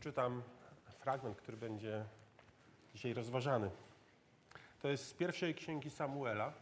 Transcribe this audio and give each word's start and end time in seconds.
Przeczytam 0.00 0.42
fragment, 0.98 1.36
który 1.36 1.56
będzie 1.56 2.04
dzisiaj 2.94 3.14
rozważany. 3.14 3.70
To 4.82 4.88
jest 4.88 5.08
z 5.08 5.14
pierwszej 5.14 5.54
księgi 5.54 5.90
Samuela, 5.90 6.52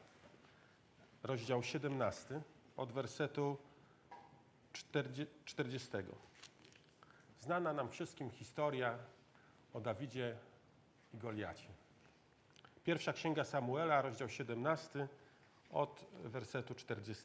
rozdział 1.22 1.62
17, 1.62 2.42
od 2.76 2.92
wersetu 2.92 3.58
40. 5.44 5.88
Znana 7.40 7.72
nam 7.72 7.90
wszystkim 7.90 8.30
historia 8.30 8.98
o 9.72 9.80
Dawidzie 9.80 10.38
i 11.14 11.18
Goliacie. 11.18 11.68
Pierwsza 12.84 13.12
księga 13.12 13.44
Samuela, 13.44 14.02
rozdział 14.02 14.28
17, 14.28 15.08
od 15.70 16.06
wersetu 16.24 16.74
40. 16.74 17.24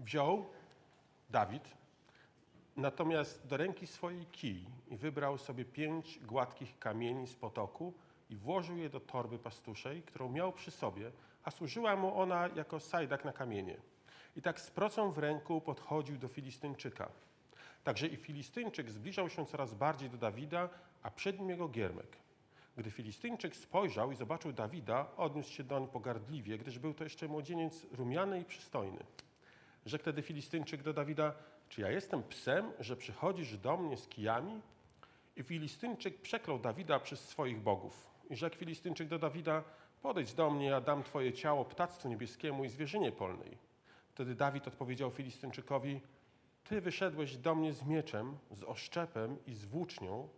Wziął 0.00 0.50
Dawid 1.30 1.81
natomiast 2.76 3.46
do 3.46 3.56
ręki 3.56 3.86
swojej 3.86 4.26
kij 4.26 4.64
i 4.90 4.96
wybrał 4.96 5.38
sobie 5.38 5.64
pięć 5.64 6.18
gładkich 6.18 6.78
kamieni 6.78 7.26
z 7.26 7.34
potoku 7.34 7.92
i 8.30 8.36
włożył 8.36 8.76
je 8.76 8.90
do 8.90 9.00
torby 9.00 9.38
pastuszej, 9.38 10.02
którą 10.02 10.28
miał 10.28 10.52
przy 10.52 10.70
sobie, 10.70 11.12
a 11.44 11.50
służyła 11.50 11.96
mu 11.96 12.20
ona 12.20 12.48
jako 12.56 12.80
sajdak 12.80 13.24
na 13.24 13.32
kamienie. 13.32 13.76
I 14.36 14.42
tak 14.42 14.60
z 14.60 14.70
procą 14.70 15.12
w 15.12 15.18
ręku 15.18 15.60
podchodził 15.60 16.18
do 16.18 16.28
Filistyńczyka. 16.28 17.08
Także 17.84 18.06
i 18.06 18.16
Filistyńczyk 18.16 18.90
zbliżał 18.90 19.28
się 19.28 19.46
coraz 19.46 19.74
bardziej 19.74 20.10
do 20.10 20.16
Dawida, 20.16 20.68
a 21.02 21.10
przed 21.10 21.38
nim 21.38 21.50
jego 21.50 21.68
giermek. 21.68 22.16
Gdy 22.76 22.90
Filistyńczyk 22.90 23.56
spojrzał 23.56 24.12
i 24.12 24.16
zobaczył 24.16 24.52
Dawida, 24.52 25.06
odniósł 25.16 25.52
się 25.52 25.64
doń 25.64 25.88
pogardliwie, 25.88 26.58
gdyż 26.58 26.78
był 26.78 26.94
to 26.94 27.04
jeszcze 27.04 27.28
młodzieniec 27.28 27.86
rumiany 27.92 28.40
i 28.40 28.44
przystojny. 28.44 29.04
Rzekł 29.86 30.02
wtedy 30.02 30.22
Filistyńczyk 30.22 30.82
do 30.82 30.92
Dawida, 30.92 31.34
czy 31.72 31.80
ja 31.80 31.90
jestem 31.90 32.22
psem, 32.22 32.72
że 32.80 32.96
przychodzisz 32.96 33.58
do 33.58 33.76
mnie 33.76 33.96
z 33.96 34.08
kijami? 34.08 34.60
I 35.36 35.42
Filistyńczyk 35.42 36.22
przeklął 36.22 36.58
Dawida 36.58 37.00
przez 37.00 37.28
swoich 37.28 37.60
bogów. 37.60 38.06
I 38.30 38.36
rzekł 38.36 38.56
Filistyńczyk 38.56 39.08
do 39.08 39.18
Dawida, 39.18 39.64
podejdź 40.02 40.34
do 40.34 40.50
mnie, 40.50 40.66
ja 40.66 40.80
dam 40.80 41.02
twoje 41.02 41.32
ciało 41.32 41.64
ptactwu 41.64 42.08
niebieskiemu 42.08 42.64
i 42.64 42.68
zwierzynie 42.68 43.12
polnej. 43.12 43.58
Wtedy 44.08 44.34
Dawid 44.34 44.68
odpowiedział 44.68 45.10
Filistyńczykowi, 45.10 46.00
ty 46.64 46.80
wyszedłeś 46.80 47.36
do 47.36 47.54
mnie 47.54 47.72
z 47.72 47.84
mieczem, 47.84 48.36
z 48.50 48.62
oszczepem 48.62 49.36
i 49.46 49.54
z 49.54 49.64
włócznią, 49.64 50.28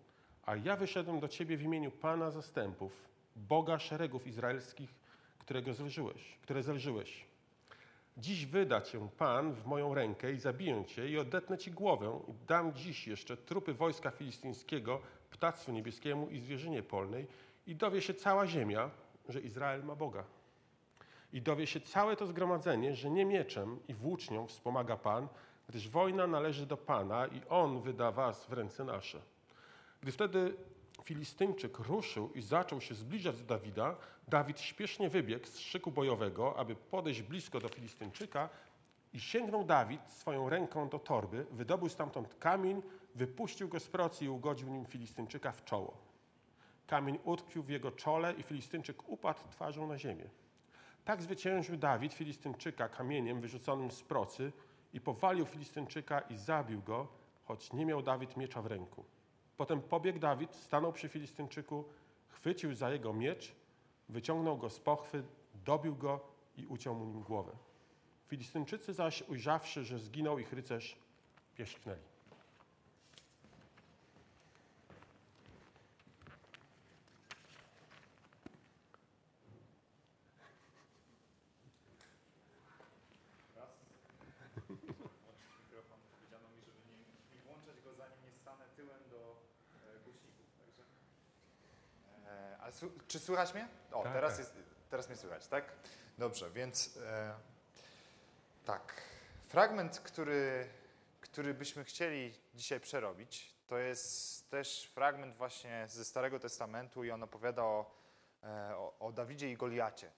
a 0.46 0.56
ja 0.56 0.76
wyszedłem 0.76 1.20
do 1.20 1.28
ciebie 1.28 1.56
w 1.56 1.62
imieniu 1.62 1.90
Pana 1.90 2.30
zastępów, 2.30 3.08
Boga 3.36 3.78
szeregów 3.78 4.26
izraelskich, 4.26 4.94
którego 5.38 5.74
zelżyłeś, 5.74 6.38
które 6.42 6.62
zelżyłeś. 6.62 7.33
Dziś 8.16 8.46
wyda 8.46 8.80
cię 8.80 9.08
Pan 9.18 9.52
w 9.52 9.66
moją 9.66 9.94
rękę 9.94 10.32
i 10.32 10.38
zabiję 10.38 10.84
cię 10.84 11.08
i 11.08 11.18
odetnę 11.18 11.58
ci 11.58 11.70
głowę 11.70 12.20
i 12.28 12.46
dam 12.46 12.72
dziś 12.74 13.06
jeszcze 13.06 13.36
trupy 13.36 13.74
wojska 13.74 14.10
filistyńskiego, 14.10 15.00
ptactwu 15.30 15.72
niebieskiemu 15.72 16.28
i 16.28 16.38
zwierzynie 16.38 16.82
polnej 16.82 17.26
i 17.66 17.76
dowie 17.76 18.02
się 18.02 18.14
cała 18.14 18.46
ziemia, 18.46 18.90
że 19.28 19.40
Izrael 19.40 19.84
ma 19.84 19.96
Boga. 19.96 20.24
I 21.32 21.42
dowie 21.42 21.66
się 21.66 21.80
całe 21.80 22.16
to 22.16 22.26
zgromadzenie, 22.26 22.94
że 22.94 23.10
nie 23.10 23.24
mieczem 23.24 23.78
i 23.88 23.94
włócznią 23.94 24.46
wspomaga 24.46 24.96
Pan, 24.96 25.28
gdyż 25.68 25.88
wojna 25.88 26.26
należy 26.26 26.66
do 26.66 26.76
Pana 26.76 27.26
i 27.26 27.40
On 27.48 27.80
wyda 27.80 28.12
was 28.12 28.46
w 28.46 28.52
ręce 28.52 28.84
nasze. 28.84 29.20
Gdy 30.02 30.12
wtedy 30.12 30.54
Filistyńczyk 31.02 31.78
ruszył 31.78 32.32
i 32.34 32.42
zaczął 32.42 32.80
się 32.80 32.94
zbliżać 32.94 33.38
do 33.38 33.44
Dawida, 33.44 33.96
Dawid 34.28 34.60
śpiesznie 34.60 35.08
wybiegł 35.08 35.46
z 35.46 35.58
szyku 35.58 35.90
bojowego, 35.90 36.58
aby 36.58 36.76
podejść 36.76 37.22
blisko 37.22 37.60
do 37.60 37.68
Filistyńczyka 37.68 38.48
i 39.12 39.20
sięgnął 39.20 39.64
Dawid 39.64 40.10
swoją 40.10 40.48
ręką 40.48 40.88
do 40.88 40.98
torby, 40.98 41.46
wydobył 41.50 41.88
stamtąd 41.88 42.34
kamień, 42.34 42.82
wypuścił 43.14 43.68
go 43.68 43.80
z 43.80 43.88
procy 43.88 44.24
i 44.24 44.28
ugodził 44.28 44.68
nim 44.68 44.86
Filistyńczyka 44.86 45.52
w 45.52 45.64
czoło. 45.64 45.96
Kamień 46.86 47.18
utkwił 47.24 47.62
w 47.62 47.68
jego 47.68 47.90
czole 47.90 48.32
i 48.32 48.42
Filistyńczyk 48.42 49.08
upadł 49.08 49.40
twarzą 49.50 49.86
na 49.86 49.98
ziemię. 49.98 50.24
Tak 51.04 51.22
zwyciężył 51.22 51.76
Dawid 51.76 52.14
Filistyńczyka 52.14 52.88
kamieniem 52.88 53.40
wyrzuconym 53.40 53.90
z 53.90 54.02
procy 54.02 54.52
i 54.92 55.00
powalił 55.00 55.46
Filistyńczyka 55.46 56.20
i 56.20 56.36
zabił 56.36 56.82
go, 56.82 57.08
choć 57.44 57.72
nie 57.72 57.86
miał 57.86 58.02
Dawid 58.02 58.36
miecza 58.36 58.62
w 58.62 58.66
ręku. 58.66 59.04
Potem 59.56 59.82
pobiegł 59.82 60.18
Dawid, 60.18 60.54
stanął 60.54 60.92
przy 60.92 61.08
Filistyńczyku, 61.08 61.84
chwycił 62.28 62.74
za 62.74 62.90
jego 62.90 63.12
miecz, 63.12 63.54
wyciągnął 64.08 64.58
go 64.58 64.70
z 64.70 64.80
pochwy, 64.80 65.22
dobił 65.64 65.96
go 65.96 66.20
i 66.56 66.66
uciął 66.66 66.94
mu 66.94 67.04
nim 67.04 67.22
głowę. 67.22 67.52
Filistyńczycy 68.26 68.94
zaś, 68.94 69.22
ujrzawszy, 69.22 69.84
że 69.84 69.98
zginął 69.98 70.38
ich 70.38 70.52
rycerz, 70.52 70.96
pierzchnęli. 71.54 72.13
Słychać 93.34 93.54
mnie? 93.54 93.68
O, 93.92 94.02
tak, 94.02 94.12
teraz, 94.12 94.30
tak. 94.30 94.38
Jest, 94.38 94.54
teraz 94.90 95.08
mnie 95.08 95.16
słychać, 95.16 95.46
tak? 95.46 95.64
Dobrze, 96.18 96.50
więc 96.50 96.96
e, 96.96 97.34
tak. 98.64 98.92
Fragment, 99.48 100.00
który, 100.00 100.68
który 101.20 101.54
byśmy 101.54 101.84
chcieli 101.84 102.34
dzisiaj 102.54 102.80
przerobić, 102.80 103.54
to 103.66 103.78
jest 103.78 104.50
też 104.50 104.90
fragment 104.94 105.36
właśnie 105.36 105.86
ze 105.88 106.04
Starego 106.04 106.38
Testamentu 106.38 107.04
i 107.04 107.10
on 107.10 107.22
opowiada 107.22 107.62
o, 107.62 107.90
e, 108.42 108.76
o, 108.76 108.98
o 108.98 109.12
Dawidzie 109.12 109.50
i 109.50 109.56
Goliacie. 109.56 110.10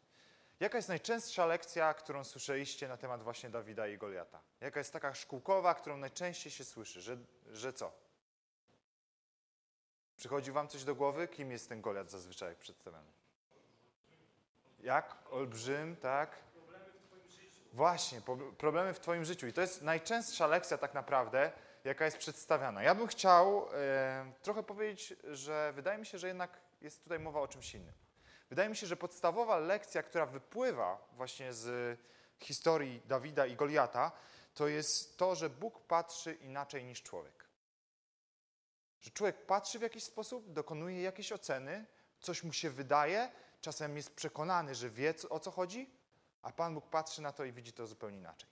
Jaka 0.61 0.79
jest 0.79 0.89
najczęstsza 0.89 1.47
lekcja, 1.47 1.95
którą 1.95 2.25
słyszeliście 2.25 2.89
na 2.89 2.97
temat 2.97 3.23
właśnie 3.23 3.51
Dawida 3.51 3.89
i 3.89 3.99
Goliata? 3.99 4.41
Jaka 4.61 4.81
jest 4.81 4.93
taka 4.93 5.15
szkółkowa, 5.15 5.75
którą 5.75 5.97
najczęściej 5.97 6.53
się 6.53 6.65
słyszy? 6.65 7.01
Że, 7.01 7.17
że 7.51 7.73
co? 7.73 7.93
Przychodzi 10.17 10.53
wam 10.53 10.69
coś 10.69 10.85
do 10.85 10.95
głowy? 10.95 11.29
Kim 11.29 11.53
jest 11.53 11.69
ten 11.69 11.81
Goliat 11.81 12.11
zazwyczaj 12.11 12.57
przedstawiany? 12.57 13.09
Jak? 14.81 15.17
Olbrzym, 15.31 15.97
tak? 15.97 16.31
Właśnie, 17.73 18.21
problemy 18.59 18.95
w 18.95 19.01
Twoim 19.01 19.25
życiu. 19.25 19.47
I 19.47 19.53
to 19.53 19.61
jest 19.61 19.83
najczęstsza 19.83 20.47
lekcja 20.47 20.79
tak 20.79 20.95
naprawdę, 20.95 21.53
jaka 21.85 22.05
jest 22.05 22.19
przedstawiana. 22.19 22.83
Ja 22.83 22.95
bym 22.95 23.07
chciał 23.07 23.69
e, 23.75 24.33
trochę 24.43 24.63
powiedzieć, 24.63 25.15
że 25.25 25.73
wydaje 25.75 25.99
mi 25.99 26.07
się, 26.07 26.19
że 26.19 26.29
jednak 26.29 26.61
jest 26.81 27.03
tutaj 27.03 27.19
mowa 27.19 27.41
o 27.41 27.49
czymś 27.49 27.75
innym. 27.75 27.95
Wydaje 28.49 28.69
mi 28.69 28.77
się, 28.77 28.87
że 28.87 28.97
podstawowa 28.97 29.59
lekcja, 29.59 30.03
która 30.03 30.27
wypływa 30.27 31.09
właśnie 31.13 31.53
z 31.53 31.99
historii 32.39 33.03
Dawida 33.07 33.47
i 33.47 33.57
Goliata, 33.57 34.13
to 34.55 34.69
jest 34.69 35.19
to, 35.19 35.35
że 35.35 35.51
Bóg 35.51 35.81
patrzy 35.81 36.33
inaczej 36.33 36.85
niż 36.85 37.03
człowiek. 37.03 37.46
Że 39.07 39.13
człowiek 39.13 39.47
patrzy 39.47 39.79
w 39.79 39.83
jakiś 39.83 40.05
sposób, 40.05 40.53
dokonuje 40.53 41.03
jakiejś 41.03 41.33
oceny, 41.33 41.87
coś 42.21 42.43
mu 42.43 42.53
się 42.53 42.71
wydaje, 42.71 43.31
czasem 43.61 43.97
jest 43.97 44.15
przekonany, 44.15 44.75
że 44.75 44.91
wie 44.91 45.15
o 45.31 45.41
co 45.41 45.51
chodzi, 45.51 45.91
a 46.43 46.53
Pan 46.53 46.75
Bóg 46.75 46.87
patrzy 46.87 47.23
na 47.23 47.33
to 47.33 47.45
i 47.45 47.53
widzi 47.53 47.73
to 47.73 47.87
zupełnie 47.87 48.19
inaczej. 48.19 48.49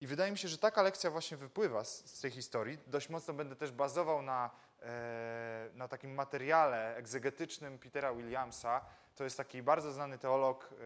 I 0.00 0.06
wydaje 0.06 0.32
mi 0.32 0.38
się, 0.38 0.48
że 0.48 0.58
taka 0.58 0.82
lekcja 0.82 1.10
właśnie 1.10 1.36
wypływa 1.36 1.84
z, 1.84 2.06
z 2.06 2.20
tej 2.20 2.30
historii. 2.30 2.78
Dość 2.86 3.08
mocno 3.08 3.34
będę 3.34 3.56
też 3.56 3.72
bazował 3.72 4.22
na, 4.22 4.50
e, 4.82 5.70
na 5.74 5.88
takim 5.88 6.14
materiale 6.14 6.96
egzegetycznym 6.96 7.78
Petera 7.78 8.14
Williamsa. 8.14 8.84
To 9.14 9.24
jest 9.24 9.36
taki 9.36 9.62
bardzo 9.62 9.92
znany 9.92 10.18
teolog 10.18 10.64
e, 10.64 10.76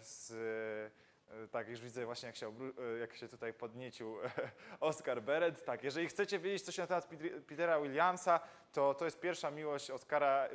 z 0.00 0.32
tak, 1.50 1.68
już 1.68 1.80
widzę 1.80 2.04
właśnie, 2.04 2.26
jak 2.26 2.36
się, 2.36 2.48
e, 2.48 2.98
jak 2.98 3.16
się 3.16 3.28
tutaj 3.28 3.54
podniecił 3.54 4.16
Oscar 4.80 5.22
Beret. 5.22 5.64
Tak, 5.64 5.84
jeżeli 5.84 6.08
chcecie 6.08 6.38
wiedzieć 6.38 6.62
coś 6.62 6.78
na 6.78 6.86
temat 6.86 7.08
Petera 7.46 7.80
Williamsa, 7.80 8.40
to 8.72 8.94
to 8.94 9.04
jest 9.04 9.20
pierwsza 9.20 9.50
miłość 9.50 9.90
Oscara, 9.90 10.48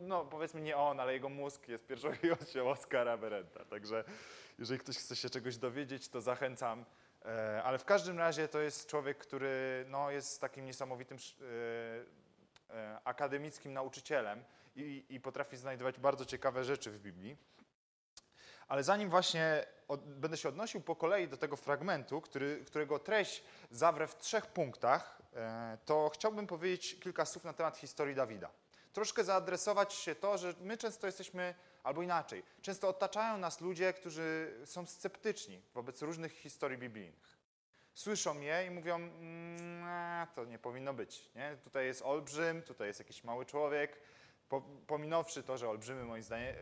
no 0.00 0.24
powiedzmy 0.24 0.60
nie 0.60 0.76
on, 0.76 1.00
ale 1.00 1.12
jego 1.12 1.28
mózg 1.28 1.68
jest 1.68 1.86
pierwszą 1.86 2.08
miłością 2.22 2.70
Oscara 2.70 3.16
Berenta. 3.16 3.64
Także 3.64 4.04
jeżeli 4.58 4.80
ktoś 4.80 4.98
chce 4.98 5.16
się 5.16 5.30
czegoś 5.30 5.56
dowiedzieć, 5.56 6.08
to 6.08 6.20
zachęcam. 6.20 6.84
E, 7.24 7.62
ale 7.62 7.78
w 7.78 7.84
każdym 7.84 8.18
razie 8.18 8.48
to 8.48 8.60
jest 8.60 8.86
człowiek, 8.86 9.18
który 9.18 9.84
no, 9.88 10.10
jest 10.10 10.40
takim 10.40 10.64
niesamowitym 10.64 11.18
akademickim 13.04 13.72
nauczycielem 13.72 14.44
i, 14.76 15.04
i 15.08 15.20
potrafi 15.20 15.56
znajdować 15.56 15.98
bardzo 15.98 16.24
ciekawe 16.24 16.64
rzeczy 16.64 16.90
w 16.90 17.00
Biblii. 17.00 17.36
Ale 18.68 18.84
zanim 18.84 19.10
właśnie 19.10 19.66
od, 19.88 20.04
będę 20.04 20.36
się 20.36 20.48
odnosił 20.48 20.80
po 20.80 20.96
kolei 20.96 21.28
do 21.28 21.36
tego 21.36 21.56
fragmentu, 21.56 22.20
który, 22.20 22.64
którego 22.66 22.98
treść 22.98 23.42
zawrę 23.70 24.06
w 24.06 24.16
trzech 24.16 24.46
punktach, 24.46 25.22
e, 25.34 25.78
to 25.84 26.10
chciałbym 26.14 26.46
powiedzieć 26.46 27.00
kilka 27.00 27.24
słów 27.24 27.44
na 27.44 27.52
temat 27.52 27.76
historii 27.76 28.14
Dawida. 28.14 28.50
Troszkę 28.92 29.24
zaadresować 29.24 29.94
się 29.94 30.14
to, 30.14 30.38
że 30.38 30.54
my 30.60 30.76
często 30.76 31.06
jesteśmy, 31.06 31.54
albo 31.82 32.02
inaczej, 32.02 32.42
często 32.62 32.88
otaczają 32.88 33.38
nas 33.38 33.60
ludzie, 33.60 33.92
którzy 33.92 34.54
są 34.64 34.86
sceptyczni 34.86 35.62
wobec 35.74 36.02
różnych 36.02 36.32
historii 36.32 36.78
biblijnych. 36.78 37.38
słyszą 37.94 38.40
je 38.40 38.66
i 38.66 38.70
mówią, 38.70 38.96
mmm, 38.96 40.26
to 40.34 40.44
nie 40.44 40.58
powinno 40.58 40.94
być. 40.94 41.30
Nie? 41.34 41.56
Tutaj 41.64 41.86
jest 41.86 42.02
olbrzym, 42.02 42.62
tutaj 42.62 42.86
jest 42.88 43.00
jakiś 43.00 43.24
mały 43.24 43.46
człowiek. 43.46 44.00
Po, 44.48 44.62
pominąwszy 44.86 45.42
to, 45.42 45.58
że 45.58 45.68
olbrzymy 45.68 46.04
moim 46.04 46.22
zdaniem, 46.22 46.54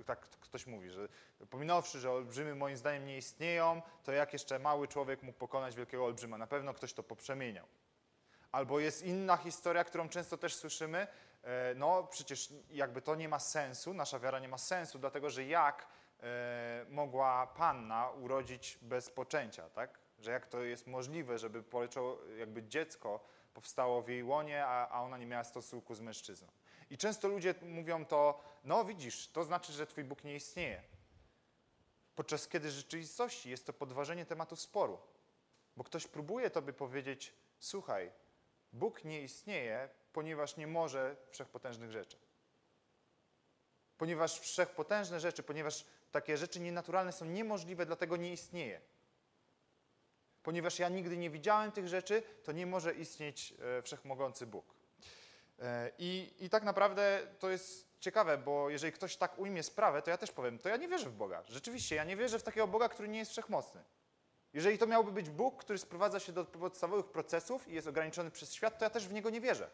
e, 0.00 0.04
tak 0.04 0.20
ktoś 0.20 0.66
mówi, 0.66 0.90
że 0.90 1.08
pominąwszy, 1.50 2.00
że 2.00 2.10
olbrzymy 2.10 2.54
moim 2.54 2.76
zdaniem 2.76 3.06
nie 3.06 3.16
istnieją, 3.16 3.82
to 4.02 4.12
jak 4.12 4.32
jeszcze 4.32 4.58
mały 4.58 4.88
człowiek 4.88 5.22
mógł 5.22 5.38
pokonać 5.38 5.76
wielkiego 5.76 6.04
olbrzyma? 6.04 6.38
Na 6.38 6.46
pewno 6.46 6.74
ktoś 6.74 6.92
to 6.92 7.02
poprzemieniał. 7.02 7.66
Albo 8.52 8.80
jest 8.80 9.02
inna 9.02 9.36
historia, 9.36 9.84
którą 9.84 10.08
często 10.08 10.36
też 10.36 10.54
słyszymy, 10.54 11.06
e, 11.42 11.74
no 11.74 12.04
przecież 12.04 12.52
jakby 12.70 13.02
to 13.02 13.14
nie 13.14 13.28
ma 13.28 13.38
sensu, 13.38 13.94
nasza 13.94 14.18
wiara 14.18 14.38
nie 14.38 14.48
ma 14.48 14.58
sensu, 14.58 14.98
dlatego 14.98 15.30
że 15.30 15.44
jak 15.44 15.86
e, 16.22 16.86
mogła 16.90 17.46
panna 17.46 18.10
urodzić 18.10 18.78
bez 18.82 19.10
poczęcia, 19.10 19.70
tak? 19.70 19.98
Że 20.18 20.30
jak 20.30 20.46
to 20.46 20.62
jest 20.62 20.86
możliwe, 20.86 21.38
żeby 21.38 21.64
jakby 22.38 22.62
dziecko 22.62 23.20
powstało 23.54 24.02
w 24.02 24.08
jej 24.08 24.24
łonie, 24.24 24.66
a, 24.66 24.88
a 24.88 25.02
ona 25.02 25.18
nie 25.18 25.26
miała 25.26 25.44
stosunku 25.44 25.94
z 25.94 26.00
mężczyzną. 26.00 26.48
I 26.94 26.98
często 26.98 27.28
ludzie 27.28 27.54
mówią 27.62 28.06
to, 28.06 28.40
no 28.64 28.84
widzisz, 28.84 29.28
to 29.28 29.44
znaczy, 29.44 29.72
że 29.72 29.86
twój 29.86 30.04
Bóg 30.04 30.24
nie 30.24 30.34
istnieje. 30.34 30.82
Podczas 32.14 32.48
kiedy 32.48 32.68
w 32.68 32.72
rzeczywistości 32.72 33.50
jest 33.50 33.66
to 33.66 33.72
podważenie 33.72 34.26
tematu 34.26 34.56
sporu. 34.56 34.98
Bo 35.76 35.84
ktoś 35.84 36.06
próbuje 36.06 36.50
tobie 36.50 36.72
powiedzieć, 36.72 37.32
słuchaj, 37.58 38.10
Bóg 38.72 39.04
nie 39.04 39.22
istnieje, 39.22 39.88
ponieważ 40.12 40.56
nie 40.56 40.66
może 40.66 41.16
wszechpotężnych 41.30 41.90
rzeczy. 41.90 42.16
Ponieważ 43.98 44.40
wszechpotężne 44.40 45.20
rzeczy, 45.20 45.42
ponieważ 45.42 45.84
takie 46.12 46.36
rzeczy 46.36 46.60
nienaturalne 46.60 47.12
są 47.12 47.24
niemożliwe, 47.24 47.86
dlatego 47.86 48.16
nie 48.16 48.32
istnieje. 48.32 48.80
Ponieważ 50.42 50.78
ja 50.78 50.88
nigdy 50.88 51.16
nie 51.16 51.30
widziałem 51.30 51.72
tych 51.72 51.88
rzeczy, 51.88 52.22
to 52.44 52.52
nie 52.52 52.66
może 52.66 52.94
istnieć 52.94 53.54
e, 53.78 53.82
wszechmogący 53.82 54.46
Bóg. 54.46 54.73
E, 55.58 55.90
I, 55.98 56.34
I 56.38 56.50
tak 56.50 56.62
naprawdę 56.62 57.20
to 57.38 57.50
jest 57.50 57.98
ciekawe, 58.00 58.38
bo 58.38 58.70
jeżeli 58.70 58.92
ktoś 58.92 59.16
tak 59.16 59.38
ujmie 59.38 59.62
sprawę, 59.62 60.02
to 60.02 60.10
ja 60.10 60.18
też 60.18 60.32
powiem, 60.32 60.58
to 60.58 60.68
ja 60.68 60.76
nie 60.76 60.88
wierzę 60.88 61.10
w 61.10 61.14
Boga. 61.14 61.42
Rzeczywiście, 61.48 61.96
ja 61.96 62.04
nie 62.04 62.16
wierzę 62.16 62.38
w 62.38 62.42
takiego 62.42 62.66
Boga, 62.66 62.88
który 62.88 63.08
nie 63.08 63.18
jest 63.18 63.30
wszechmocny. 63.30 63.84
Jeżeli 64.52 64.78
to 64.78 64.86
miałby 64.86 65.12
być 65.12 65.30
Bóg, 65.30 65.60
który 65.60 65.78
sprowadza 65.78 66.20
się 66.20 66.32
do 66.32 66.44
podstawowych 66.44 67.06
procesów 67.06 67.68
i 67.68 67.74
jest 67.74 67.86
ograniczony 67.86 68.30
przez 68.30 68.54
świat, 68.54 68.78
to 68.78 68.84
ja 68.84 68.90
też 68.90 69.08
w 69.08 69.12
niego 69.12 69.30
nie 69.30 69.40
wierzę. 69.40 69.70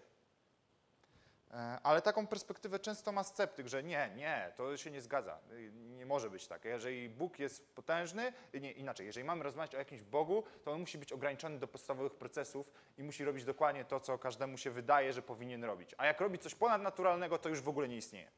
E, 1.55 1.79
ale 1.83 2.03
taką 2.03 2.27
perspektywę 2.27 2.79
często 2.79 3.13
ma 3.13 3.25
sceptyk, 3.25 3.67
że 3.67 3.83
nie, 3.83 4.11
nie, 4.17 4.53
to 4.57 4.77
się 4.77 4.91
nie 4.91 5.01
zgadza. 5.01 5.39
Nie 5.73 6.07
może 6.07 6.31
być 6.31 6.47
tak. 6.47 6.65
Jeżeli 6.65 7.09
Bóg 7.09 7.39
jest 7.39 7.75
potężny, 7.75 8.33
nie, 8.61 8.73
inaczej, 8.73 9.07
jeżeli 9.07 9.27
mamy 9.27 9.45
rozmawiać 9.45 9.75
o 9.75 9.79
jakimś 9.79 10.03
Bogu, 10.03 10.45
to 10.65 10.73
on 10.73 10.81
musi 10.81 10.99
być 10.99 11.13
ograniczony 11.13 11.59
do 11.59 11.69
podstawowych 11.69 12.15
procesów 12.15 12.73
i 12.99 13.03
musi 13.03 13.25
robić 13.25 13.45
dokładnie 13.45 13.85
to, 13.85 14.01
co 14.01 14.19
każdemu 14.19 14.59
się 14.59 14.71
wydaje, 14.71 15.13
że 15.13 15.23
powinien 15.23 15.65
robić. 15.65 15.95
A 15.99 16.07
jak 16.07 16.21
robi 16.21 16.39
coś 16.39 16.55
ponadnaturalnego, 16.55 17.39
to 17.39 17.49
już 17.49 17.61
w 17.61 17.69
ogóle 17.69 17.89
nie 17.89 17.97
istnieje. 17.97 18.31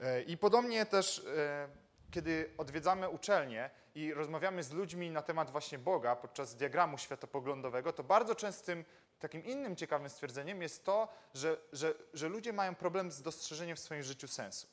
E, 0.00 0.22
I 0.22 0.36
podobnie 0.36 0.86
też, 0.86 1.26
e, 1.36 1.68
kiedy 2.10 2.50
odwiedzamy 2.58 3.08
uczelnie 3.08 3.70
i 3.94 4.14
rozmawiamy 4.14 4.62
z 4.62 4.72
ludźmi 4.72 5.10
na 5.10 5.22
temat 5.22 5.50
właśnie 5.50 5.78
Boga 5.78 6.16
podczas 6.16 6.56
diagramu 6.56 6.98
światopoglądowego, 6.98 7.92
to 7.92 8.02
bardzo 8.02 8.34
częstym 8.34 8.84
takim 9.22 9.44
innym 9.44 9.76
ciekawym 9.76 10.08
stwierdzeniem 10.08 10.62
jest 10.62 10.84
to, 10.84 11.08
że, 11.34 11.56
że, 11.72 11.94
że 12.14 12.28
ludzie 12.28 12.52
mają 12.52 12.74
problem 12.74 13.12
z 13.12 13.22
dostrzeżeniem 13.22 13.76
w 13.76 13.80
swoim 13.80 14.02
życiu 14.02 14.28
sensu. 14.28 14.66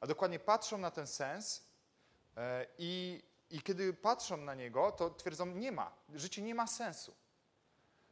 A 0.00 0.06
dokładnie 0.06 0.38
patrzą 0.38 0.78
na 0.78 0.90
ten 0.90 1.06
sens 1.06 1.64
e, 2.36 2.66
i, 2.78 3.22
i 3.50 3.62
kiedy 3.62 3.94
patrzą 3.94 4.36
na 4.36 4.54
niego, 4.54 4.92
to 4.92 5.10
twierdzą, 5.10 5.46
nie 5.46 5.72
ma, 5.72 5.92
życie 6.14 6.42
nie 6.42 6.54
ma 6.54 6.66
sensu. 6.66 7.14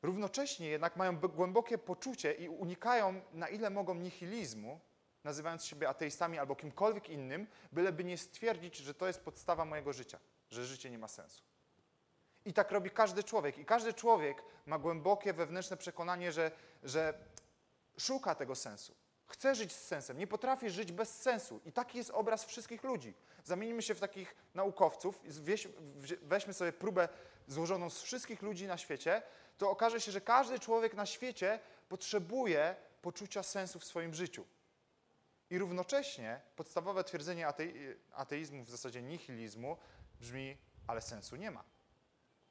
Równocześnie 0.03 0.69
jednak 0.69 0.97
mają 0.97 1.19
głębokie 1.19 1.79
poczucie 1.79 2.33
i 2.33 2.49
unikają 2.49 3.21
na 3.33 3.49
ile 3.49 3.71
mogą 3.71 3.95
nihilizmu, 3.95 4.81
nazywając 5.25 5.65
siebie 5.65 5.89
ateistami 5.89 6.39
albo 6.39 6.57
kimkolwiek 6.57 7.09
innym, 7.09 7.47
byleby 7.73 8.05
nie 8.05 8.19
stwierdzić, 8.19 8.77
że 8.77 8.95
to 8.95 9.07
jest 9.07 9.21
podstawa 9.21 9.65
mojego 9.65 9.93
życia, 9.93 10.19
że 10.51 10.65
życie 10.65 10.91
nie 10.91 10.99
ma 10.99 11.09
sensu. 11.09 11.43
I 12.47 12.53
tak 12.53 12.71
robi 12.71 12.91
każdy 12.91 13.25
człowiek. 13.25 13.59
I 13.59 13.65
każdy 13.65 13.95
człowiek 13.95 14.43
ma 14.67 14.79
głębokie 14.79 15.33
wewnętrzne 15.33 15.77
przekonanie, 15.77 16.33
że, 16.33 16.51
że 16.83 17.15
szuka 17.99 18.35
tego 18.35 18.55
sensu. 18.55 18.95
Chce 19.27 19.55
żyć 19.55 19.73
z 19.73 19.87
sensem, 19.87 20.19
nie 20.19 20.27
potrafi 20.27 20.71
żyć 20.71 20.93
bez 20.93 21.23
sensu. 21.23 21.61
I 21.65 21.73
taki 21.73 21.99
jest 21.99 22.11
obraz 22.11 22.45
wszystkich 22.45 22.85
ludzi. 22.85 23.15
Zamienimy 23.45 23.83
się 23.83 23.95
w 23.95 24.01
takich 24.01 24.37
naukowców, 24.55 25.21
weźmy 26.23 26.55
sobie 26.55 26.73
próbę 26.73 27.09
złożoną 27.47 27.91
z 27.91 28.03
wszystkich 28.03 28.43
ludzi 28.43 28.67
na 28.67 28.79
świecie, 28.79 29.23
to 29.59 29.71
okaże 29.71 30.01
się, 30.01 30.13
że 30.13 30.21
każdy 30.21 30.59
człowiek 30.59 30.95
na 30.95 31.07
świecie 31.07 31.59
potrzebuje 31.89 32.77
poczucia 33.03 33.43
sensu 33.43 33.79
w 33.79 33.85
swoim 33.85 34.15
życiu. 34.15 34.47
I 35.51 35.59
równocześnie 35.59 36.41
podstawowe 36.57 37.05
twierdzenie 37.05 37.47
ateizmu, 38.13 38.65
w 38.65 38.71
zasadzie 38.71 39.03
nihilizmu, 39.03 39.77
brzmi, 40.21 40.57
ale 40.87 41.01
sensu 41.01 41.37
nie 41.37 41.51
ma. 41.51 41.76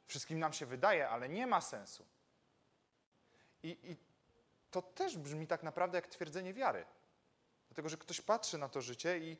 Wszystkim 0.07 0.39
nam 0.39 0.53
się 0.53 0.65
wydaje, 0.65 1.09
ale 1.09 1.29
nie 1.29 1.47
ma 1.47 1.61
sensu. 1.61 2.05
I, 3.63 3.77
I, 3.83 3.97
to 4.71 4.81
też 4.81 5.17
brzmi 5.17 5.47
tak 5.47 5.63
naprawdę 5.63 5.97
jak 5.97 6.07
twierdzenie 6.07 6.53
wiary. 6.53 6.85
Dlatego, 7.69 7.89
że 7.89 7.97
ktoś 7.97 8.21
patrzy 8.21 8.57
na 8.57 8.69
to 8.69 8.81
życie 8.81 9.19
i, 9.19 9.37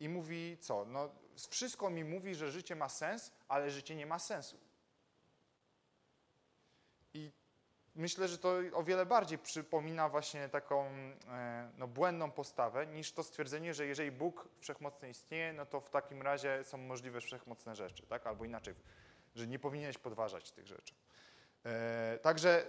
i 0.00 0.08
mówi 0.08 0.58
co? 0.60 0.84
No, 0.84 1.10
wszystko 1.50 1.90
mi 1.90 2.04
mówi, 2.04 2.34
że 2.34 2.50
życie 2.50 2.76
ma 2.76 2.88
sens, 2.88 3.32
ale 3.48 3.70
życie 3.70 3.96
nie 3.96 4.06
ma 4.06 4.18
sensu. 4.18 4.60
I 7.14 7.32
myślę, 7.94 8.28
że 8.28 8.38
to 8.38 8.54
o 8.72 8.82
wiele 8.82 9.06
bardziej 9.06 9.38
przypomina 9.38 10.08
właśnie 10.08 10.48
taką 10.48 10.86
e, 10.86 11.70
no, 11.76 11.86
błędną 11.86 12.30
postawę, 12.30 12.86
niż 12.86 13.12
to 13.12 13.22
stwierdzenie, 13.22 13.74
że 13.74 13.86
jeżeli 13.86 14.10
Bóg 14.12 14.48
wszechmocny 14.60 15.10
istnieje, 15.10 15.52
no 15.52 15.66
to 15.66 15.80
w 15.80 15.90
takim 15.90 16.22
razie 16.22 16.64
są 16.64 16.78
możliwe 16.78 17.20
wszechmocne 17.20 17.76
rzeczy, 17.76 18.06
tak? 18.06 18.26
Albo 18.26 18.44
inaczej, 18.44 18.74
że 19.38 19.46
nie 19.46 19.58
powinieneś 19.58 19.98
podważać 19.98 20.50
tych 20.50 20.66
rzeczy. 20.66 20.94
E, 21.64 22.18
także 22.22 22.66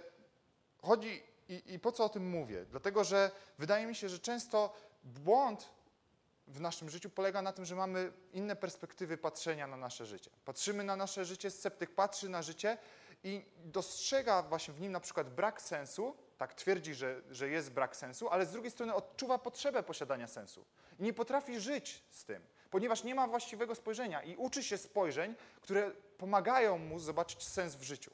chodzi, 0.82 1.22
i, 1.48 1.74
i 1.74 1.78
po 1.78 1.92
co 1.92 2.04
o 2.04 2.08
tym 2.08 2.28
mówię? 2.28 2.64
Dlatego, 2.70 3.04
że 3.04 3.30
wydaje 3.58 3.86
mi 3.86 3.94
się, 3.94 4.08
że 4.08 4.18
często 4.18 4.74
błąd 5.04 5.70
w 6.46 6.60
naszym 6.60 6.90
życiu 6.90 7.10
polega 7.10 7.42
na 7.42 7.52
tym, 7.52 7.64
że 7.64 7.76
mamy 7.76 8.12
inne 8.32 8.56
perspektywy 8.56 9.18
patrzenia 9.18 9.66
na 9.66 9.76
nasze 9.76 10.06
życie. 10.06 10.30
Patrzymy 10.44 10.84
na 10.84 10.96
nasze 10.96 11.24
życie, 11.24 11.50
sceptyk 11.50 11.94
patrzy 11.94 12.28
na 12.28 12.42
życie 12.42 12.78
i 13.24 13.44
dostrzega 13.64 14.42
właśnie 14.42 14.74
w 14.74 14.80
nim 14.80 14.92
na 14.92 15.00
przykład 15.00 15.34
brak 15.34 15.62
sensu, 15.62 16.16
tak 16.38 16.54
twierdzi, 16.54 16.94
że, 16.94 17.22
że 17.30 17.48
jest 17.48 17.70
brak 17.70 17.96
sensu, 17.96 18.28
ale 18.28 18.46
z 18.46 18.52
drugiej 18.52 18.70
strony 18.70 18.94
odczuwa 18.94 19.38
potrzebę 19.38 19.82
posiadania 19.82 20.26
sensu. 20.26 20.64
I 20.98 21.02
nie 21.02 21.12
potrafi 21.12 21.60
żyć 21.60 22.02
z 22.10 22.24
tym 22.24 22.42
ponieważ 22.70 23.04
nie 23.04 23.14
ma 23.14 23.26
właściwego 23.26 23.74
spojrzenia 23.74 24.22
i 24.22 24.36
uczy 24.36 24.62
się 24.62 24.78
spojrzeń, 24.78 25.34
które 25.60 25.90
pomagają 26.18 26.78
mu 26.78 26.98
zobaczyć 26.98 27.48
sens 27.48 27.74
w 27.74 27.82
życiu. 27.82 28.10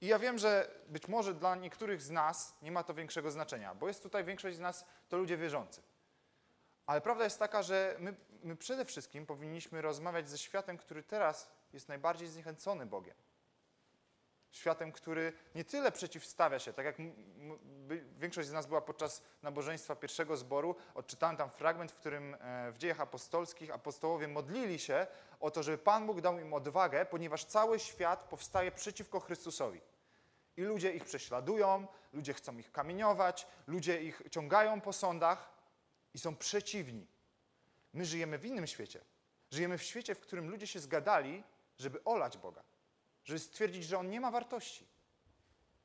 I 0.00 0.06
ja 0.06 0.18
wiem, 0.18 0.38
że 0.38 0.70
być 0.88 1.08
może 1.08 1.34
dla 1.34 1.54
niektórych 1.54 2.02
z 2.02 2.10
nas 2.10 2.54
nie 2.62 2.72
ma 2.72 2.82
to 2.82 2.94
większego 2.94 3.30
znaczenia, 3.30 3.74
bo 3.74 3.88
jest 3.88 4.02
tutaj 4.02 4.24
większość 4.24 4.56
z 4.56 4.60
nas 4.60 4.84
to 5.08 5.16
ludzie 5.16 5.36
wierzący. 5.36 5.82
Ale 6.86 7.00
prawda 7.00 7.24
jest 7.24 7.38
taka, 7.38 7.62
że 7.62 7.96
my, 7.98 8.14
my 8.42 8.56
przede 8.56 8.84
wszystkim 8.84 9.26
powinniśmy 9.26 9.82
rozmawiać 9.82 10.28
ze 10.28 10.38
światem, 10.38 10.78
który 10.78 11.02
teraz 11.02 11.50
jest 11.72 11.88
najbardziej 11.88 12.28
zniechęcony 12.28 12.86
Bogiem. 12.86 13.14
Światem, 14.56 14.92
który 14.92 15.32
nie 15.54 15.64
tyle 15.64 15.92
przeciwstawia 15.92 16.58
się, 16.58 16.72
tak 16.72 16.86
jak 16.86 16.96
większość 18.18 18.48
z 18.48 18.52
nas 18.52 18.66
była 18.66 18.80
podczas 18.80 19.22
nabożeństwa 19.42 19.96
pierwszego 19.96 20.36
zboru, 20.36 20.76
odczytałem 20.94 21.36
tam 21.36 21.50
fragment, 21.50 21.92
w 21.92 21.94
którym 21.94 22.34
e, 22.34 22.72
w 22.72 22.78
dziejach 22.78 23.00
apostolskich 23.00 23.70
apostołowie 23.70 24.28
modlili 24.28 24.78
się 24.78 25.06
o 25.40 25.50
to, 25.50 25.62
żeby 25.62 25.78
Pan 25.78 26.06
Bóg 26.06 26.20
dał 26.20 26.38
im 26.38 26.54
odwagę, 26.54 27.06
ponieważ 27.06 27.44
cały 27.44 27.78
świat 27.78 28.24
powstaje 28.24 28.72
przeciwko 28.72 29.20
Chrystusowi. 29.20 29.80
I 30.56 30.62
ludzie 30.62 30.92
ich 30.92 31.04
prześladują, 31.04 31.86
ludzie 32.12 32.34
chcą 32.34 32.58
ich 32.58 32.72
kamieniować, 32.72 33.46
ludzie 33.66 34.02
ich 34.02 34.22
ciągają 34.30 34.80
po 34.80 34.92
sądach 34.92 35.52
i 36.14 36.18
są 36.18 36.36
przeciwni. 36.36 37.06
My 37.92 38.04
żyjemy 38.04 38.38
w 38.38 38.44
innym 38.44 38.66
świecie. 38.66 39.00
Żyjemy 39.50 39.78
w 39.78 39.82
świecie, 39.82 40.14
w 40.14 40.20
którym 40.20 40.50
ludzie 40.50 40.66
się 40.66 40.80
zgadali, 40.80 41.44
żeby 41.78 42.04
olać 42.04 42.38
Boga 42.38 42.65
żeby 43.26 43.38
stwierdzić, 43.38 43.84
że 43.84 43.98
on 43.98 44.10
nie 44.10 44.20
ma 44.20 44.30
wartości. 44.30 44.86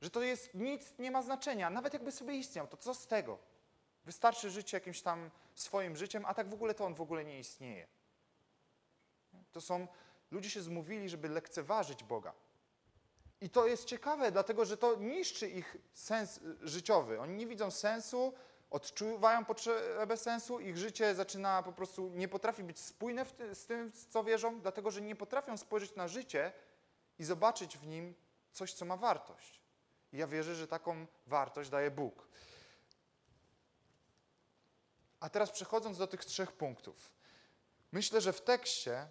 Że 0.01 0.09
to 0.09 0.21
jest 0.21 0.53
nic, 0.53 0.93
nie 0.99 1.11
ma 1.11 1.21
znaczenia. 1.21 1.69
Nawet 1.69 1.93
jakby 1.93 2.11
sobie 2.11 2.35
istniał, 2.35 2.67
to 2.67 2.77
co 2.77 2.93
z 2.93 3.07
tego? 3.07 3.37
Wystarczy 4.05 4.49
żyć 4.49 4.73
jakimś 4.73 5.01
tam 5.01 5.31
swoim 5.55 5.97
życiem, 5.97 6.25
a 6.25 6.33
tak 6.33 6.49
w 6.49 6.53
ogóle 6.53 6.73
to 6.73 6.85
on 6.85 6.95
w 6.95 7.01
ogóle 7.01 7.25
nie 7.25 7.39
istnieje. 7.39 7.87
To 9.51 9.61
są, 9.61 9.87
ludzie 10.31 10.49
się 10.49 10.61
zmówili, 10.61 11.09
żeby 11.09 11.29
lekceważyć 11.29 12.03
Boga. 12.03 12.33
I 13.41 13.49
to 13.49 13.67
jest 13.67 13.85
ciekawe, 13.85 14.31
dlatego 14.31 14.65
że 14.65 14.77
to 14.77 14.95
niszczy 14.95 15.49
ich 15.49 15.77
sens 15.93 16.39
życiowy. 16.61 17.19
Oni 17.19 17.35
nie 17.35 17.47
widzą 17.47 17.71
sensu, 17.71 18.33
odczuwają 18.69 19.45
potrzebę 19.45 20.17
sensu, 20.17 20.59
ich 20.59 20.77
życie 20.77 21.15
zaczyna 21.15 21.63
po 21.63 21.71
prostu, 21.71 22.09
nie 22.09 22.27
potrafi 22.27 22.63
być 22.63 22.79
spójne 22.79 23.25
z 23.53 23.65
tym, 23.65 23.91
co 24.09 24.23
wierzą, 24.23 24.61
dlatego 24.61 24.91
że 24.91 25.01
nie 25.01 25.15
potrafią 25.15 25.57
spojrzeć 25.57 25.95
na 25.95 26.07
życie 26.07 26.51
i 27.21 27.23
zobaczyć 27.23 27.77
w 27.77 27.87
nim 27.87 28.15
coś, 28.51 28.73
co 28.73 28.85
ma 28.85 28.97
wartość. 28.97 29.61
I 30.13 30.17
ja 30.17 30.27
wierzę, 30.27 30.55
że 30.55 30.67
taką 30.67 31.07
wartość 31.27 31.69
daje 31.69 31.91
Bóg. 31.91 32.27
A 35.19 35.29
teraz 35.29 35.51
przechodząc 35.51 35.97
do 35.97 36.07
tych 36.07 36.25
trzech 36.25 36.51
punktów. 36.51 37.11
Myślę, 37.91 38.21
że 38.21 38.33
w 38.33 38.41
tekście 38.41 39.07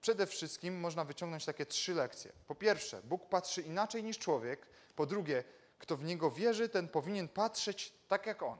przede 0.00 0.26
wszystkim 0.26 0.80
można 0.80 1.04
wyciągnąć 1.04 1.44
takie 1.44 1.66
trzy 1.66 1.94
lekcje. 1.94 2.32
Po 2.46 2.54
pierwsze, 2.54 3.02
Bóg 3.02 3.28
patrzy 3.28 3.62
inaczej 3.62 4.04
niż 4.04 4.18
człowiek. 4.18 4.66
Po 4.96 5.06
drugie, 5.06 5.44
kto 5.78 5.96
w 5.96 6.04
Niego 6.04 6.30
wierzy, 6.30 6.68
ten 6.68 6.88
powinien 6.88 7.28
patrzeć 7.28 7.92
tak 8.08 8.26
jak 8.26 8.42
On. 8.42 8.58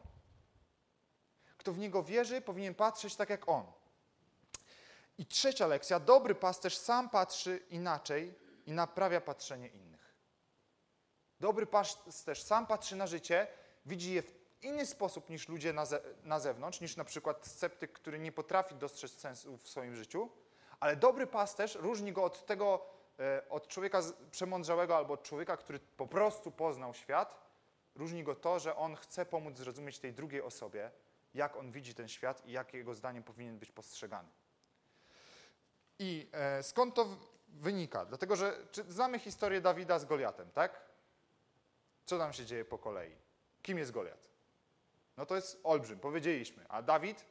Kto 1.57 1.73
w 1.73 1.79
Niego 1.79 2.03
wierzy, 2.03 2.41
powinien 2.41 2.75
patrzeć 2.75 3.17
tak 3.17 3.31
jak 3.31 3.49
On. 3.49 3.73
I 5.23 5.27
trzecia 5.27 5.67
lekcja, 5.67 6.01
dobry 6.01 6.35
pasterz 6.35 6.77
sam 6.77 7.11
patrzy 7.11 7.61
inaczej 7.71 8.35
i 8.67 8.73
naprawia 8.73 9.21
patrzenie 9.21 9.69
innych. 9.69 10.15
Dobry 11.41 11.67
pasterz 11.67 12.43
sam 12.43 12.67
patrzy 12.67 12.97
na 12.97 13.07
życie, 13.07 13.47
widzi 13.87 14.13
je 14.13 14.23
w 14.23 14.33
inny 14.63 14.87
sposób 14.87 15.31
niż 15.31 15.49
ludzie 15.49 15.73
na, 15.73 15.87
ze 15.87 16.01
na 16.23 16.41
zewnątrz, 16.41 16.81
niż 16.81 16.97
na 16.97 17.05
przykład 17.05 17.47
sceptyk, 17.47 17.93
który 17.93 18.19
nie 18.19 18.33
potrafi 18.33 18.75
dostrzec 18.75 19.13
sensu 19.13 19.57
w 19.57 19.69
swoim 19.69 19.97
życiu, 19.97 20.31
ale 20.81 20.97
dobry 20.97 21.27
pasterz 21.27 21.75
różni 21.75 22.13
go 22.13 22.25
od 22.25 22.47
tego, 22.47 22.87
e, 23.19 23.49
od 23.49 23.69
człowieka 23.69 24.03
przemądrzałego 24.31 24.97
albo 24.97 25.15
od 25.15 25.23
człowieka, 25.23 25.57
który 25.57 25.81
po 25.81 26.07
prostu 26.07 26.51
poznał 26.51 26.95
świat. 26.95 27.39
Różni 27.95 28.25
go 28.25 28.35
to, 28.35 28.59
że 28.59 28.77
on 28.77 28.97
chce 28.97 29.27
pomóc 29.27 29.57
zrozumieć 29.57 29.99
tej 29.99 30.13
drugiej 30.13 30.43
osobie, 30.43 30.91
jak 31.35 31.57
on 31.57 31.73
widzi 31.73 31.95
ten 31.95 32.09
świat 32.09 32.47
i 32.47 32.53
jak 32.53 32.75
jego 32.75 32.95
zdaniem 32.95 33.23
powinien 33.23 33.59
być 33.59 33.73
postrzegany. 33.73 34.29
I 35.99 36.29
e, 36.33 36.63
skąd 36.63 36.95
to 36.95 37.09
wynika? 37.49 38.05
Dlatego, 38.05 38.37
że 38.37 38.57
znamy 38.89 39.19
historię 39.19 39.61
Dawida 39.61 39.99
z 39.99 40.05
Goliatem, 40.05 40.51
tak? 40.51 40.81
Co 42.05 42.19
tam 42.19 42.33
się 42.33 42.47
dzieje 42.47 42.65
po 42.65 42.79
kolei? 42.79 43.13
Kim 43.63 43.79
jest 43.79 43.91
Goliat? 43.91 44.29
No 45.17 45.27
to 45.27 45.37
jest 45.37 45.61
olbrzym, 45.65 45.99
powiedzieliśmy. 45.99 46.65
A 46.69 46.83
Dawid? 46.83 47.25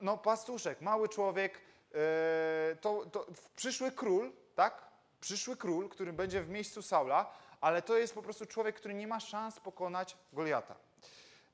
No 0.00 0.18
pastuszek, 0.18 0.80
mały 0.80 1.08
człowiek, 1.08 1.60
e, 1.94 2.76
to, 2.80 3.06
to 3.06 3.26
przyszły 3.56 3.92
król, 3.92 4.32
tak? 4.54 4.84
Przyszły 5.20 5.56
król, 5.56 5.88
który 5.88 6.12
będzie 6.12 6.42
w 6.42 6.48
miejscu 6.48 6.82
Saula, 6.82 7.32
ale 7.60 7.82
to 7.82 7.96
jest 7.98 8.14
po 8.14 8.22
prostu 8.22 8.46
człowiek, 8.46 8.76
który 8.76 8.94
nie 8.94 9.06
ma 9.06 9.20
szans 9.20 9.60
pokonać 9.60 10.16
Goliata. 10.32 10.76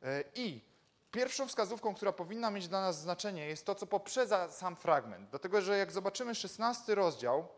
E, 0.03 0.25
I 0.35 0.70
pierwszą 1.11 1.49
wskazówką, 1.49 1.95
która 1.95 2.13
powinna 2.13 2.51
mieć 2.51 2.69
dla 2.69 2.81
nas 2.81 3.01
znaczenie, 3.01 3.47
jest 3.47 3.67
to, 3.67 3.75
co 3.75 3.87
poprzedza 3.87 4.49
sam 4.49 4.77
fragment. 4.77 5.31
Dlatego, 5.31 5.61
że 5.61 5.79
jak 5.79 5.93
zobaczymy 5.93 6.35
16 6.35 6.95
rozdział, 6.95 7.49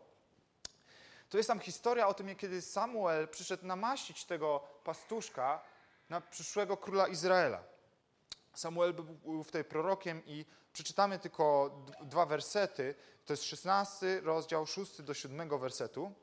to 1.29 1.37
jest 1.37 1.47
tam 1.47 1.59
historia 1.59 2.07
o 2.07 2.13
tym, 2.13 2.35
kiedy 2.35 2.61
Samuel 2.61 3.27
przyszedł 3.27 3.65
namaścić 3.65 4.25
tego 4.25 4.63
pastuszka 4.83 5.61
na 6.09 6.21
przyszłego 6.21 6.77
króla 6.77 7.07
Izraela. 7.07 7.63
Samuel 8.53 8.93
był 8.93 9.43
wtedy 9.43 9.63
prorokiem 9.63 10.21
i 10.25 10.45
przeczytamy 10.73 11.19
tylko 11.19 11.71
dwa 12.01 12.25
wersety. 12.25 12.95
To 13.25 13.33
jest 13.33 13.43
16 13.43 14.21
rozdział 14.21 14.65
6 14.65 15.01
do 15.01 15.13
7 15.13 15.59
wersetu. 15.59 16.13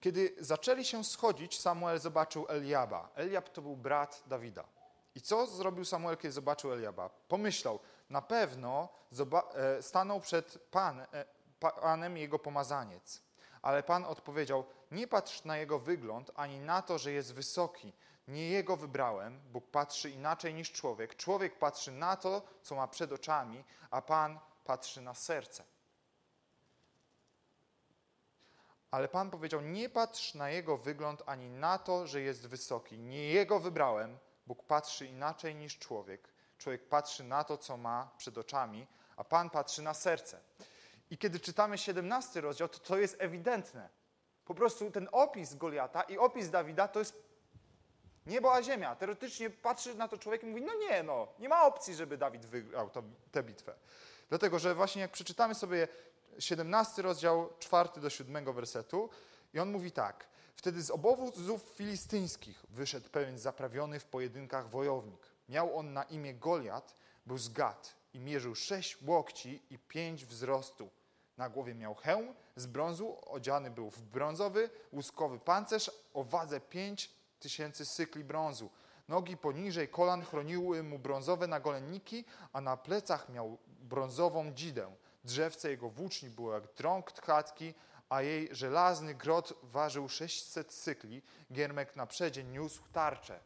Kiedy 0.00 0.34
zaczęli 0.38 0.84
się 0.84 1.04
schodzić, 1.04 1.60
Samuel 1.60 1.98
zobaczył 1.98 2.46
Eliaba. 2.48 3.10
Eliab 3.14 3.48
to 3.48 3.62
był 3.62 3.76
brat 3.76 4.22
Dawida. 4.26 4.77
I 5.18 5.20
co 5.20 5.46
zrobił 5.46 5.84
Samuel, 5.84 6.16
kiedy 6.16 6.32
zobaczył 6.32 6.72
Eliaba? 6.72 7.10
Pomyślał, 7.28 7.78
na 8.10 8.22
pewno 8.22 8.88
e, 9.54 9.82
stanął 9.82 10.20
przed 10.20 10.58
Pan, 10.70 11.00
e, 11.00 11.24
Panem 11.60 12.16
jego 12.16 12.38
pomazaniec. 12.38 13.22
Ale 13.62 13.82
Pan 13.82 14.04
odpowiedział, 14.04 14.64
nie 14.90 15.06
patrz 15.06 15.44
na 15.44 15.56
jego 15.56 15.78
wygląd, 15.78 16.30
ani 16.34 16.60
na 16.60 16.82
to, 16.82 16.98
że 16.98 17.12
jest 17.12 17.34
wysoki. 17.34 17.92
Nie 18.28 18.48
jego 18.48 18.76
wybrałem. 18.76 19.40
Bóg 19.52 19.70
patrzy 19.70 20.10
inaczej 20.10 20.54
niż 20.54 20.72
człowiek. 20.72 21.16
Człowiek 21.16 21.58
patrzy 21.58 21.92
na 21.92 22.16
to, 22.16 22.42
co 22.62 22.74
ma 22.74 22.88
przed 22.88 23.12
oczami, 23.12 23.64
a 23.90 24.02
Pan 24.02 24.38
patrzy 24.64 25.00
na 25.00 25.14
serce. 25.14 25.64
Ale 28.90 29.08
Pan 29.08 29.30
powiedział: 29.30 29.60
Nie 29.60 29.88
patrz 29.88 30.34
na 30.34 30.50
jego 30.50 30.76
wygląd 30.76 31.22
ani 31.26 31.50
na 31.50 31.78
to, 31.78 32.06
że 32.06 32.20
jest 32.20 32.46
wysoki. 32.46 32.98
Nie 32.98 33.24
jego 33.28 33.60
wybrałem. 33.60 34.18
Bóg 34.48 34.62
patrzy 34.62 35.06
inaczej 35.06 35.54
niż 35.54 35.78
człowiek. 35.78 36.28
Człowiek 36.58 36.88
patrzy 36.88 37.24
na 37.24 37.44
to, 37.44 37.58
co 37.58 37.76
ma 37.76 38.10
przed 38.18 38.38
oczami, 38.38 38.86
a 39.16 39.24
Pan 39.24 39.50
patrzy 39.50 39.82
na 39.82 39.94
serce. 39.94 40.40
I 41.10 41.18
kiedy 41.18 41.40
czytamy 41.40 41.78
17 41.78 42.40
rozdział, 42.40 42.68
to 42.68 42.78
to 42.78 42.98
jest 42.98 43.16
ewidentne. 43.18 43.88
Po 44.44 44.54
prostu 44.54 44.90
ten 44.90 45.08
opis 45.12 45.54
Goliata 45.54 46.02
i 46.02 46.18
opis 46.18 46.50
Dawida 46.50 46.88
to 46.88 46.98
jest 46.98 47.22
niebo 48.26 48.54
a 48.54 48.62
ziemia. 48.62 48.96
Teoretycznie 48.96 49.50
patrzy 49.50 49.94
na 49.94 50.08
to 50.08 50.18
człowiek 50.18 50.42
i 50.42 50.46
mówi, 50.46 50.62
no 50.62 50.74
nie, 50.74 51.02
no, 51.02 51.28
nie 51.38 51.48
ma 51.48 51.66
opcji, 51.66 51.94
żeby 51.94 52.18
Dawid 52.18 52.46
wygrał 52.46 52.90
tę 53.32 53.42
bitwę. 53.42 53.74
Dlatego, 54.28 54.58
że 54.58 54.74
właśnie 54.74 55.02
jak 55.02 55.10
przeczytamy 55.10 55.54
sobie 55.54 55.88
17 56.38 57.02
rozdział 57.02 57.52
4 57.58 57.88
do 57.96 58.10
7 58.10 58.52
wersetu 58.52 59.10
i 59.54 59.58
on 59.58 59.70
mówi 59.70 59.92
tak. 59.92 60.28
Wtedy 60.58 60.82
z 60.82 60.90
obozów 60.90 61.62
filistyńskich 61.62 62.64
wyszedł 62.70 63.10
pewien 63.10 63.38
zaprawiony 63.38 64.00
w 64.00 64.04
pojedynkach 64.04 64.70
wojownik. 64.70 65.20
Miał 65.48 65.78
on 65.78 65.92
na 65.92 66.02
imię 66.02 66.34
Goliat, 66.34 66.94
był 67.26 67.38
z 67.38 67.48
Gad 67.48 67.94
i 68.12 68.20
mierzył 68.20 68.54
sześć 68.54 69.02
łokci 69.02 69.62
i 69.70 69.78
pięć 69.78 70.24
wzrostu. 70.24 70.90
Na 71.36 71.48
głowie 71.48 71.74
miał 71.74 71.94
hełm 71.94 72.34
z 72.56 72.66
brązu, 72.66 73.16
odziany 73.26 73.70
był 73.70 73.90
w 73.90 74.00
brązowy, 74.02 74.70
łuskowy 74.92 75.38
pancerz 75.38 75.90
o 76.14 76.24
wadze 76.24 76.60
pięć 76.60 77.10
tysięcy 77.40 77.86
cykli 77.86 78.24
brązu. 78.24 78.70
Nogi 79.08 79.36
poniżej 79.36 79.88
kolan 79.88 80.24
chroniły 80.24 80.82
mu 80.82 80.98
brązowe 80.98 81.46
nagolenniki, 81.46 82.24
a 82.52 82.60
na 82.60 82.76
plecach 82.76 83.28
miał 83.28 83.58
brązową 83.80 84.52
dzidę. 84.52 84.94
Drzewce 85.24 85.70
jego 85.70 85.90
włóczni 85.90 86.30
było 86.30 86.54
jak 86.54 86.74
drąg 86.74 87.12
tchatki, 87.12 87.74
a 88.08 88.22
jej 88.22 88.48
żelazny 88.52 89.14
grot 89.14 89.52
ważył 89.62 90.08
600 90.08 90.72
cykli. 90.72 91.22
Giermek 91.52 91.96
na 91.96 92.06
przedzie 92.06 92.44
niósł 92.44 92.82
tarczę. 92.92 93.40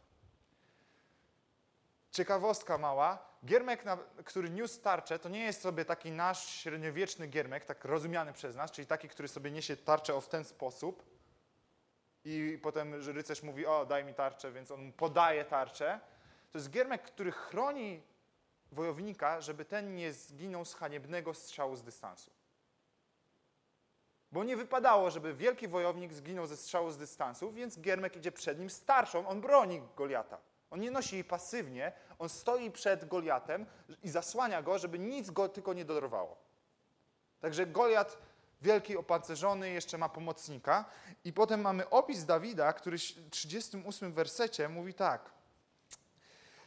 Ciekawostka 2.11 2.79
mała. 2.79 3.33
Giermek, 3.45 3.85
który 4.25 4.51
niósł 4.51 4.81
tarczę, 4.81 5.19
to 5.19 5.29
nie 5.29 5.45
jest 5.45 5.61
sobie 5.61 5.85
taki 5.85 6.11
nasz 6.11 6.47
średniowieczny 6.47 7.27
giermek, 7.27 7.65
tak 7.65 7.85
rozumiany 7.85 8.33
przez 8.33 8.57
nas, 8.57 8.71
czyli 8.71 8.87
taki, 8.87 9.09
który 9.09 9.29
sobie 9.29 9.51
niesie 9.51 9.77
tarczę 9.77 10.15
o 10.15 10.21
w 10.21 10.29
ten 10.29 10.45
sposób 10.45 11.05
i 12.25 12.59
potem 12.63 12.95
rycerz 12.95 13.43
mówi, 13.43 13.67
o 13.67 13.87
daj 13.87 14.05
mi 14.05 14.15
tarczę, 14.15 14.53
więc 14.53 14.71
on 14.71 14.85
mu 14.85 14.93
podaje 14.93 15.45
tarczę. 15.45 16.01
To 16.53 16.59
jest 16.59 16.71
giermek, 16.71 17.03
który 17.03 17.33
chroni 17.33 18.03
wojownika, 18.73 19.41
żeby 19.41 19.65
ten 19.65 19.95
nie 19.95 20.13
zginął 20.13 20.65
z 20.65 20.75
haniebnego 20.75 21.35
strzału 21.35 21.77
z 21.77 21.83
dystansu. 21.83 22.31
Bo 24.33 24.45
nie 24.45 24.57
wypadało, 24.57 25.11
żeby 25.11 25.35
wielki 25.35 25.69
wojownik 25.69 26.13
zginął 26.13 26.47
ze 26.47 26.57
strzału 26.57 26.91
z 26.91 26.97
dystansu, 26.97 27.53
więc 27.53 27.81
Giermek 27.81 28.17
idzie 28.17 28.33
przed 28.33 28.59
nim 28.59 28.71
starszą, 28.71 29.29
on 29.29 29.41
broni 29.41 29.83
Goliata. 29.97 30.39
On 30.71 30.81
nie 30.81 30.91
nosi 30.91 31.17
jej 31.17 31.25
pasywnie, 31.25 31.93
on 32.19 32.29
stoi 32.29 32.71
przed 32.71 33.09
Goliatem 33.09 33.67
i 34.03 34.11
zasłania 34.11 34.63
go, 34.63 34.79
żeby 34.79 34.99
nic 34.99 35.31
go 35.31 35.49
tylko 35.49 35.73
nie 35.73 35.85
dorwało. 35.85 36.37
Także 37.41 37.67
Goliat 37.67 38.19
wielki, 38.63 38.97
opancerzony, 38.97 39.71
jeszcze 39.71 39.99
ma 39.99 40.09
pomocnika. 40.09 40.85
I 41.25 41.33
potem 41.33 41.61
mamy 41.61 41.91
opis 41.91 42.25
Dawida, 42.25 42.73
który 42.73 42.99
w 42.99 43.31
38 43.31 44.13
wersecie 44.13 44.69
mówi 44.69 44.95
tak. 44.95 45.31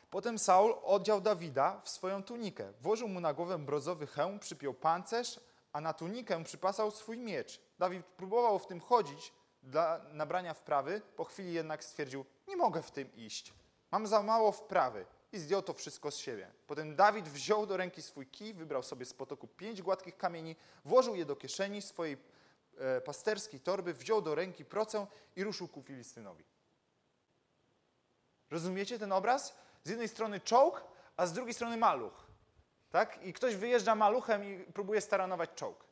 Potem 0.09 0.39
Saul 0.39 0.75
oddział 0.83 1.21
Dawida 1.21 1.81
w 1.83 1.89
swoją 1.89 2.23
tunikę. 2.23 2.73
Włożył 2.81 3.07
mu 3.07 3.19
na 3.19 3.33
głowę 3.33 3.57
brązowy 3.57 4.07
hełm, 4.07 4.39
przypiął 4.39 4.73
pancerz, 4.73 5.39
a 5.75 5.81
na 5.81 5.93
tunikę 5.93 6.43
przypasał 6.43 6.91
swój 6.91 7.17
miecz. 7.17 7.61
Dawid 7.79 8.05
próbował 8.05 8.59
w 8.59 8.67
tym 8.67 8.79
chodzić 8.79 9.33
dla 9.63 10.01
nabrania 10.11 10.53
wprawy, 10.53 11.01
po 11.15 11.23
chwili 11.23 11.53
jednak 11.53 11.83
stwierdził, 11.83 12.25
nie 12.47 12.57
mogę 12.57 12.81
w 12.81 12.91
tym 12.91 13.15
iść. 13.15 13.53
Mam 13.91 14.07
za 14.07 14.23
mało 14.23 14.51
wprawy 14.51 15.05
i 15.31 15.39
zdjął 15.39 15.61
to 15.61 15.73
wszystko 15.73 16.11
z 16.11 16.17
siebie. 16.17 16.51
Potem 16.67 16.95
Dawid 16.95 17.29
wziął 17.29 17.65
do 17.65 17.77
ręki 17.77 18.01
swój 18.01 18.27
kij, 18.27 18.53
wybrał 18.53 18.83
sobie 18.83 19.05
z 19.05 19.13
potoku 19.13 19.47
pięć 19.47 19.81
gładkich 19.81 20.17
kamieni, 20.17 20.55
włożył 20.85 21.15
je 21.15 21.25
do 21.25 21.35
kieszeni 21.35 21.81
swojej 21.81 22.17
e, 22.77 23.01
pasterskiej 23.01 23.59
torby, 23.59 23.93
wziął 23.93 24.21
do 24.21 24.35
ręki 24.35 24.65
procę 24.65 25.07
i 25.35 25.43
ruszył 25.43 25.67
ku 25.67 25.81
Filistynowi. 25.81 26.43
Rozumiecie 28.49 28.99
ten 28.99 29.11
obraz? 29.11 29.55
Z 29.83 29.89
jednej 29.89 30.07
strony 30.07 30.39
czołg, 30.39 30.83
a 31.17 31.27
z 31.27 31.33
drugiej 31.33 31.53
strony 31.53 31.77
maluch. 31.77 32.24
Tak? 32.95 33.23
I 33.23 33.33
ktoś 33.33 33.55
wyjeżdża 33.55 33.95
maluchem 33.95 34.43
i 34.43 34.59
próbuje 34.73 35.01
staranować 35.01 35.49
czołg. 35.55 35.85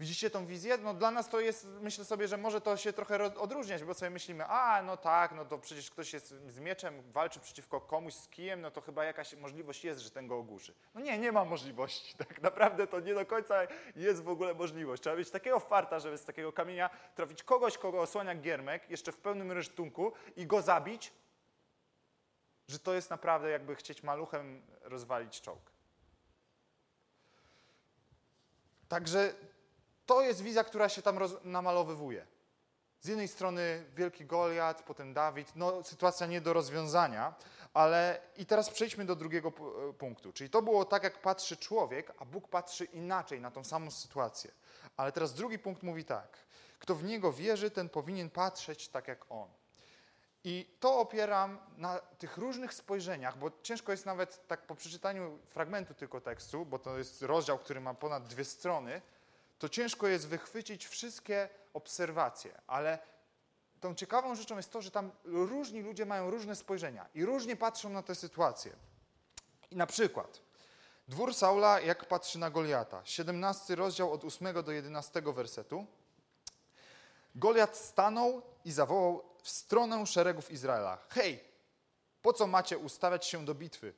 Widzicie 0.00 0.30
tą 0.30 0.46
wizję? 0.46 0.78
No 0.78 0.94
dla 0.94 1.10
nas 1.10 1.28
to 1.28 1.40
jest, 1.40 1.66
myślę 1.80 2.04
sobie, 2.04 2.28
że 2.28 2.36
może 2.36 2.60
to 2.60 2.76
się 2.76 2.92
trochę 2.92 3.18
ro- 3.18 3.40
odróżniać, 3.40 3.84
bo 3.84 3.94
sobie 3.94 4.10
myślimy, 4.10 4.44
a 4.46 4.82
no 4.82 4.96
tak, 4.96 5.32
no 5.32 5.44
to 5.44 5.58
przecież 5.58 5.90
ktoś 5.90 6.12
jest 6.12 6.28
z 6.28 6.58
mieczem, 6.58 7.02
walczy 7.12 7.40
przeciwko 7.40 7.80
komuś 7.80 8.14
z 8.14 8.28
kijem, 8.28 8.60
no 8.60 8.70
to 8.70 8.80
chyba 8.80 9.04
jakaś 9.04 9.34
możliwość 9.34 9.84
jest, 9.84 10.00
że 10.00 10.10
ten 10.10 10.26
go 10.26 10.38
ogłuszy. 10.38 10.74
No 10.94 11.00
nie, 11.00 11.18
nie 11.18 11.32
ma 11.32 11.44
możliwości. 11.44 12.16
Tak 12.24 12.42
naprawdę 12.42 12.86
to 12.86 13.00
nie 13.00 13.14
do 13.14 13.26
końca 13.26 13.54
jest 13.96 14.22
w 14.22 14.28
ogóle 14.28 14.54
możliwość. 14.54 15.02
Trzeba 15.02 15.16
mieć 15.16 15.30
takiego 15.30 15.60
farta, 15.60 15.98
żeby 15.98 16.18
z 16.18 16.24
takiego 16.24 16.52
kamienia 16.52 16.90
trafić 17.14 17.42
kogoś, 17.42 17.78
kogo 17.78 18.00
osłania 18.00 18.34
giermek, 18.34 18.90
jeszcze 18.90 19.12
w 19.12 19.16
pełnym 19.16 19.52
rysztunku 19.52 20.12
i 20.36 20.46
go 20.46 20.62
zabić, 20.62 21.12
że 22.68 22.78
to 22.78 22.94
jest 22.94 23.10
naprawdę 23.10 23.50
jakby 23.50 23.76
chcieć 23.76 24.02
maluchem 24.02 24.62
rozwalić 24.82 25.40
czołg. 25.40 25.70
Także 28.88 29.34
to 30.06 30.22
jest 30.22 30.42
wizja, 30.42 30.64
która 30.64 30.88
się 30.88 31.02
tam 31.02 31.18
namalowywuje. 31.44 32.26
Z 33.00 33.06
jednej 33.08 33.28
strony 33.28 33.84
wielki 33.94 34.26
Goliat, 34.26 34.82
potem 34.82 35.14
Dawid, 35.14 35.52
no 35.56 35.82
sytuacja 35.82 36.26
nie 36.26 36.40
do 36.40 36.52
rozwiązania, 36.52 37.34
ale 37.74 38.20
i 38.36 38.46
teraz 38.46 38.70
przejdźmy 38.70 39.04
do 39.04 39.16
drugiego 39.16 39.50
pu- 39.50 39.94
punktu. 39.94 40.32
Czyli 40.32 40.50
to 40.50 40.62
było 40.62 40.84
tak, 40.84 41.02
jak 41.02 41.20
patrzy 41.20 41.56
człowiek, 41.56 42.12
a 42.18 42.24
Bóg 42.24 42.48
patrzy 42.48 42.84
inaczej 42.84 43.40
na 43.40 43.50
tą 43.50 43.64
samą 43.64 43.90
sytuację. 43.90 44.50
Ale 44.96 45.12
teraz 45.12 45.34
drugi 45.34 45.58
punkt 45.58 45.82
mówi 45.82 46.04
tak. 46.04 46.38
Kto 46.78 46.94
w 46.94 47.04
Niego 47.04 47.32
wierzy, 47.32 47.70
ten 47.70 47.88
powinien 47.88 48.30
patrzeć 48.30 48.88
tak 48.88 49.08
jak 49.08 49.24
On. 49.28 49.48
I 50.44 50.76
to 50.80 50.98
opieram 50.98 51.58
na 51.76 51.98
tych 51.98 52.36
różnych 52.36 52.74
spojrzeniach, 52.74 53.38
bo 53.38 53.50
ciężko 53.62 53.92
jest 53.92 54.06
nawet 54.06 54.46
tak 54.46 54.66
po 54.66 54.74
przeczytaniu 54.74 55.38
fragmentu 55.48 55.94
tylko 55.94 56.20
tekstu, 56.20 56.66
bo 56.66 56.78
to 56.78 56.98
jest 56.98 57.22
rozdział, 57.22 57.58
który 57.58 57.80
ma 57.80 57.94
ponad 57.94 58.26
dwie 58.26 58.44
strony, 58.44 59.02
to 59.58 59.68
ciężko 59.68 60.06
jest 60.06 60.28
wychwycić 60.28 60.86
wszystkie 60.86 61.48
obserwacje, 61.74 62.60
ale 62.66 62.98
tą 63.80 63.94
ciekawą 63.94 64.34
rzeczą 64.34 64.56
jest 64.56 64.70
to, 64.70 64.82
że 64.82 64.90
tam 64.90 65.10
różni 65.24 65.82
ludzie 65.82 66.06
mają 66.06 66.30
różne 66.30 66.56
spojrzenia 66.56 67.08
i 67.14 67.24
różnie 67.24 67.56
patrzą 67.56 67.88
na 67.88 68.02
tę 68.02 68.14
sytuację. 68.14 68.72
I 69.70 69.76
na 69.76 69.86
przykład 69.86 70.40
dwór 71.08 71.34
Saula, 71.34 71.80
jak 71.80 72.04
patrzy 72.04 72.38
na 72.38 72.50
Goliata. 72.50 73.00
17 73.04 73.74
rozdział 73.74 74.12
od 74.12 74.24
8 74.24 74.62
do 74.64 74.72
11 74.72 75.22
wersetu. 75.22 75.86
Goliat 77.34 77.76
stanął 77.76 78.42
i 78.64 78.72
zawołał 78.72 79.33
w 79.44 79.48
stronę 79.48 80.06
szeregów 80.06 80.50
Izraela. 80.50 80.98
Hej, 81.08 81.44
po 82.22 82.32
co 82.32 82.46
macie 82.46 82.78
ustawiać 82.78 83.26
się 83.26 83.44
do 83.44 83.54
bitwy? 83.54 83.94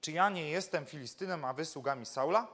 Czy 0.00 0.12
ja 0.12 0.30
nie 0.30 0.50
jestem 0.50 0.86
Filistynem, 0.86 1.44
a 1.44 1.52
wy 1.52 1.64
sługami 1.64 2.06
Saula? 2.06 2.48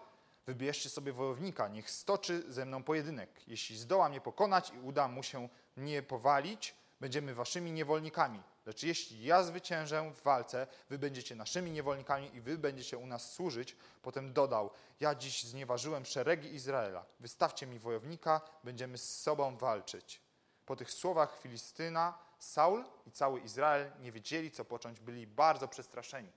Wybierzcie 0.47 0.91
sobie 0.91 1.13
wojownika, 1.13 1.69
niech 1.69 1.91
stoczy 1.91 2.53
ze 2.53 2.65
mną 2.65 2.83
pojedynek. 2.83 3.31
Jeśli 3.47 3.77
zdoła 3.79 4.09
mnie 4.09 4.21
pokonać 4.21 4.71
i 4.71 4.79
uda 4.79 5.09
mu 5.09 5.23
się 5.23 5.49
mnie 5.77 6.03
powalić, 6.03 6.75
będziemy 7.01 7.35
waszymi 7.35 7.73
niewolnikami. 7.73 8.43
Lecz 8.67 8.83
jeśli 8.83 9.25
ja 9.25 9.43
zwyciężę 9.43 10.13
w 10.15 10.23
walce, 10.23 10.67
wy 10.91 10.99
będziecie 10.99 11.35
naszymi 11.35 11.71
niewolnikami 11.71 12.37
i 12.37 12.41
wy 12.41 12.59
będziecie 12.59 12.99
u 12.99 13.07
nas 13.07 13.33
służyć. 13.33 13.77
Potem 14.03 14.33
dodał, 14.33 14.71
ja 15.01 15.15
dziś 15.15 15.45
znieważyłem 15.45 16.05
szeregi 16.05 16.55
Izraela. 16.55 17.05
Wystawcie 17.21 17.67
mi 17.67 17.79
wojownika, 17.79 18.41
będziemy 18.65 18.99
z 18.99 19.21
sobą 19.21 19.57
walczyć. 19.57 20.28
Po 20.69 20.77
tych 20.77 20.91
słowach 20.91 21.39
Filistyna, 21.39 22.19
Saul 22.39 22.85
i 23.07 23.11
cały 23.11 23.41
Izrael 23.41 23.91
nie 24.01 24.13
wiedzieli, 24.13 24.51
co 24.51 24.65
począć, 24.65 25.01
byli 25.01 25.27
bardzo 25.27 25.69
przestraszeni. 25.69 26.33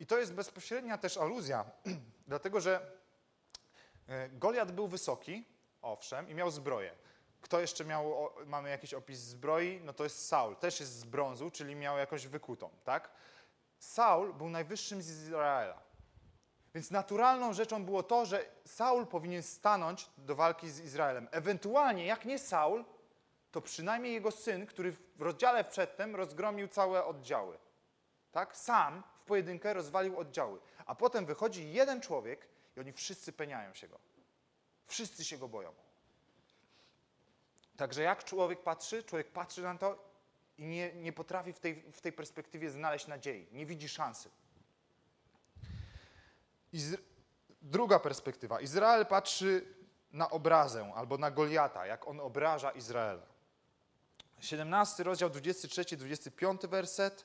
I 0.00 0.06
to 0.06 0.18
jest 0.18 0.34
bezpośrednia 0.34 0.98
też 0.98 1.16
aluzja, 1.16 1.64
dlatego 2.28 2.60
że 2.60 2.90
e, 4.08 4.28
Goliat 4.28 4.72
był 4.72 4.88
wysoki, 4.88 5.44
owszem, 5.82 6.28
i 6.28 6.34
miał 6.34 6.50
zbroję. 6.50 6.94
Kto 7.40 7.60
jeszcze 7.60 7.84
miał, 7.84 8.28
mamy 8.46 8.70
jakiś 8.70 8.94
opis 8.94 9.18
zbroi? 9.18 9.80
No 9.84 9.92
to 9.92 10.04
jest 10.04 10.28
Saul, 10.28 10.56
też 10.56 10.80
jest 10.80 10.98
z 10.98 11.04
brązu, 11.04 11.50
czyli 11.50 11.74
miał 11.74 11.98
jakąś 11.98 12.26
wykutą, 12.26 12.70
tak? 12.84 13.10
Saul 13.78 14.34
był 14.34 14.48
najwyższym 14.48 15.02
z 15.02 15.10
Izraela. 15.10 15.82
Więc 16.74 16.90
naturalną 16.90 17.52
rzeczą 17.52 17.84
było 17.84 18.02
to, 18.02 18.26
że 18.26 18.46
Saul 18.64 19.06
powinien 19.06 19.42
stanąć 19.42 20.10
do 20.18 20.34
walki 20.34 20.70
z 20.70 20.80
Izraelem. 20.80 21.28
Ewentualnie, 21.30 22.06
jak 22.06 22.24
nie 22.24 22.38
Saul, 22.38 22.84
to 23.56 23.60
przynajmniej 23.60 24.12
jego 24.12 24.30
syn, 24.30 24.66
który 24.66 24.92
w 24.92 25.22
rozdziale 25.22 25.64
przedtem 25.64 26.16
rozgromił 26.16 26.68
całe 26.68 27.04
oddziały. 27.04 27.58
Tak? 28.32 28.56
Sam 28.56 29.02
w 29.20 29.24
pojedynkę 29.24 29.74
rozwalił 29.74 30.18
oddziały. 30.18 30.60
A 30.86 30.94
potem 30.94 31.26
wychodzi 31.26 31.72
jeden 31.72 32.00
człowiek 32.00 32.48
i 32.76 32.80
oni 32.80 32.92
wszyscy 32.92 33.32
peniają 33.32 33.74
się 33.74 33.88
go. 33.88 33.98
Wszyscy 34.86 35.24
się 35.24 35.38
go 35.38 35.48
boją. 35.48 35.72
Także 37.76 38.02
jak 38.02 38.24
człowiek 38.24 38.62
patrzy? 38.62 39.02
Człowiek 39.02 39.32
patrzy 39.32 39.62
na 39.62 39.78
to 39.78 40.04
i 40.58 40.64
nie, 40.64 40.94
nie 40.94 41.12
potrafi 41.12 41.52
w 41.52 41.58
tej, 41.58 41.92
w 41.92 42.00
tej 42.00 42.12
perspektywie 42.12 42.70
znaleźć 42.70 43.06
nadziei. 43.06 43.48
Nie 43.52 43.66
widzi 43.66 43.88
szansy. 43.88 44.30
Izra- 46.74 47.02
Druga 47.62 47.98
perspektywa. 47.98 48.60
Izrael 48.60 49.06
patrzy 49.06 49.74
na 50.12 50.30
obrazę 50.30 50.92
albo 50.94 51.18
na 51.18 51.30
Goliata, 51.30 51.86
jak 51.86 52.08
on 52.08 52.20
obraża 52.20 52.70
Izraela. 52.70 53.35
17 54.40 55.02
rozdział 55.02 55.30
23-25 55.30 56.68
werset. 56.68 57.24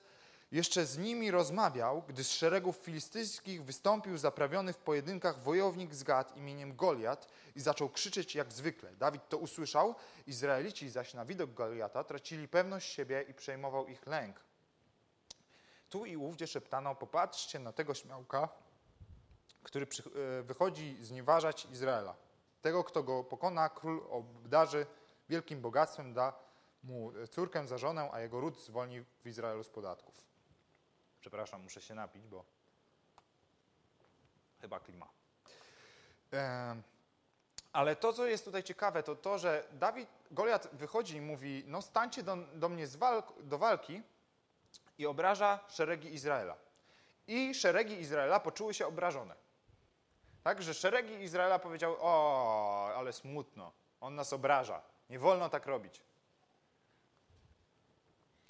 Jeszcze 0.51 0.85
z 0.85 0.97
nimi 0.97 1.31
rozmawiał, 1.31 2.03
gdy 2.07 2.23
z 2.23 2.31
szeregów 2.31 2.75
filistyjskich 2.77 3.63
wystąpił 3.63 4.17
zaprawiony 4.17 4.73
w 4.73 4.77
pojedynkach 4.77 5.43
wojownik 5.43 5.95
z 5.95 6.03
Gad 6.03 6.37
imieniem 6.37 6.75
Goliat 6.75 7.27
i 7.55 7.59
zaczął 7.59 7.89
krzyczeć 7.89 8.35
jak 8.35 8.53
zwykle. 8.53 8.95
Dawid 8.95 9.29
to 9.29 9.37
usłyszał, 9.37 9.95
Izraelici 10.27 10.89
zaś 10.89 11.13
na 11.13 11.25
widok 11.25 11.53
Goliata 11.53 12.03
tracili 12.03 12.47
pewność 12.47 12.93
siebie 12.93 13.25
i 13.29 13.33
przejmował 13.33 13.87
ich 13.87 14.07
lęk. 14.07 14.39
Tu 15.89 16.05
i 16.05 16.17
ówdzie 16.17 16.47
szeptano, 16.47 16.95
popatrzcie 16.95 17.59
na 17.59 17.71
tego 17.71 17.93
śmiałka, 17.93 18.49
który 19.63 19.85
e, 19.85 20.43
wychodzi 20.43 20.97
znieważać 21.01 21.67
Izraela. 21.71 22.15
Tego, 22.61 22.83
kto 22.83 23.03
go 23.03 23.23
pokona, 23.23 23.69
król 23.69 24.03
obdarzy 24.09 24.85
wielkim 25.29 25.61
bogactwem, 25.61 26.13
da 26.13 26.33
mu 26.83 27.11
córkę 27.27 27.67
za 27.67 27.77
żonę, 27.77 28.09
a 28.11 28.19
jego 28.19 28.39
ród 28.39 28.59
zwolni 28.61 29.01
w 29.01 29.27
Izraelu 29.27 29.63
z 29.63 29.69
podatków. 29.69 30.23
Przepraszam, 31.19 31.61
muszę 31.61 31.81
się 31.81 31.95
napić, 31.95 32.27
bo 32.27 32.45
chyba 34.61 34.79
klima. 34.79 35.09
Ale 37.73 37.95
to, 37.95 38.13
co 38.13 38.25
jest 38.25 38.45
tutaj 38.45 38.63
ciekawe, 38.63 39.03
to 39.03 39.15
to, 39.15 39.37
że 39.37 39.67
Dawid, 39.71 40.09
Goliat 40.31 40.67
wychodzi 40.73 41.15
i 41.15 41.21
mówi, 41.21 41.63
no 41.67 41.81
stańcie 41.81 42.23
do, 42.23 42.37
do 42.53 42.69
mnie 42.69 42.87
walk, 42.87 43.33
do 43.43 43.57
walki 43.57 44.01
i 44.97 45.05
obraża 45.05 45.59
szeregi 45.67 46.13
Izraela. 46.13 46.57
I 47.27 47.55
szeregi 47.55 47.99
Izraela 47.99 48.39
poczuły 48.39 48.73
się 48.73 48.87
obrażone. 48.87 49.35
Tak, 50.43 50.61
że 50.61 50.73
szeregi 50.73 51.13
Izraela 51.13 51.59
powiedziały, 51.59 51.97
o, 51.99 52.93
ale 52.95 53.13
smutno, 53.13 53.71
on 54.01 54.15
nas 54.15 54.33
obraża, 54.33 54.81
nie 55.09 55.19
wolno 55.19 55.49
tak 55.49 55.65
robić. 55.65 56.01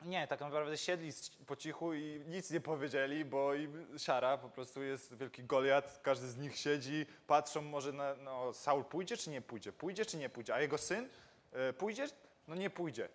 Nie, 0.06 0.28
tak 0.28 0.40
naprawdę 0.40 0.78
siedli 0.78 1.12
po 1.48 1.56
cichu 1.56 1.94
i 1.94 2.24
nic 2.28 2.52
nie 2.52 2.62
powiedzieli, 2.62 3.26
bo 3.26 3.54
im 3.54 3.88
siara, 3.98 4.38
po 4.38 4.50
prostu 4.50 4.84
jest 4.84 5.18
wielki 5.18 5.44
Goliat, 5.44 6.00
każdy 6.04 6.28
z 6.28 6.38
nich 6.38 6.58
siedzi, 6.58 7.06
patrzą 7.28 7.62
może 7.62 7.94
na, 7.94 8.16
no 8.16 8.54
Saul 8.54 8.84
pójdzie 8.86 9.18
czy 9.18 9.30
nie 9.30 9.42
pójdzie, 9.42 9.72
pójdzie 9.74 10.06
czy 10.06 10.18
nie 10.18 10.30
pójdzie, 10.30 10.54
a 10.56 10.62
jego 10.62 10.78
syn 10.78 11.10
e, 11.52 11.74
pójdzie? 11.74 12.08
No 12.48 12.56
nie 12.56 12.70
pójdzie. 12.70 13.10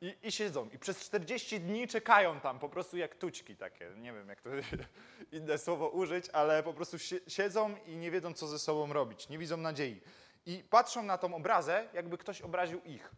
I, 0.00 0.16
I 0.22 0.32
siedzą 0.32 0.68
i 0.68 0.78
przez 0.78 1.00
40 1.00 1.60
dni 1.60 1.88
czekają 1.88 2.40
tam, 2.40 2.58
po 2.58 2.68
prostu 2.68 2.96
jak 2.96 3.14
tućki 3.14 3.56
takie, 3.56 3.90
nie 3.96 4.12
wiem 4.12 4.28
jak 4.28 4.40
to 4.40 4.50
inne 5.38 5.58
słowo 5.58 5.88
użyć, 5.88 6.30
ale 6.32 6.62
po 6.62 6.72
prostu 6.72 6.96
sie- 6.98 7.20
siedzą 7.28 7.76
i 7.86 7.96
nie 7.96 8.10
wiedzą 8.10 8.34
co 8.34 8.46
ze 8.46 8.58
sobą 8.58 8.92
robić, 8.92 9.28
nie 9.28 9.38
widzą 9.38 9.56
nadziei. 9.56 10.00
I 10.46 10.64
patrzą 10.70 11.02
na 11.02 11.18
tą 11.18 11.34
obrazę, 11.34 11.88
jakby 11.92 12.18
ktoś 12.18 12.42
obraził 12.42 12.80
ich. 12.84 13.10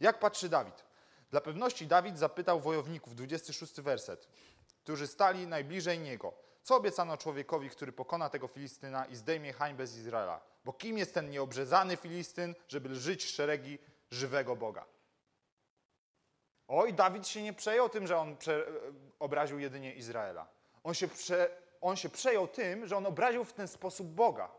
Jak 0.00 0.18
patrzy 0.18 0.48
Dawid? 0.48 0.87
Dla 1.30 1.40
pewności 1.40 1.86
Dawid 1.86 2.18
zapytał 2.18 2.60
wojowników, 2.60 3.14
26 3.14 3.80
werset, 3.80 4.28
którzy 4.82 5.06
stali 5.06 5.46
najbliżej 5.46 5.98
niego. 5.98 6.32
Co 6.62 6.76
obiecano 6.76 7.16
człowiekowi, 7.16 7.70
który 7.70 7.92
pokona 7.92 8.30
tego 8.30 8.48
Filistyna 8.48 9.06
i 9.06 9.16
zdejmie 9.16 9.52
hańbę 9.52 9.86
z 9.86 9.96
Izraela? 9.96 10.40
Bo 10.64 10.72
kim 10.72 10.98
jest 10.98 11.14
ten 11.14 11.30
nieobrzezany 11.30 11.96
Filistyn, 11.96 12.54
żeby 12.68 12.94
żyć 12.94 13.24
w 13.24 13.28
szeregi 13.28 13.78
żywego 14.10 14.56
Boga? 14.56 14.84
Oj, 16.68 16.94
Dawid 16.94 17.28
się 17.28 17.42
nie 17.42 17.52
przejął 17.52 17.88
tym, 17.88 18.06
że 18.06 18.18
on 18.18 18.36
prze, 18.36 18.66
obraził 19.18 19.58
jedynie 19.58 19.94
Izraela. 19.94 20.48
On 20.84 20.94
się, 20.94 21.08
prze, 21.08 21.50
on 21.80 21.96
się 21.96 22.08
przejął 22.08 22.48
tym, 22.48 22.86
że 22.86 22.96
on 22.96 23.06
obraził 23.06 23.44
w 23.44 23.52
ten 23.52 23.68
sposób 23.68 24.06
Boga. 24.06 24.50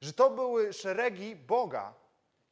Że 0.00 0.12
to 0.12 0.30
były 0.30 0.72
szeregi 0.72 1.36
Boga, 1.36 1.94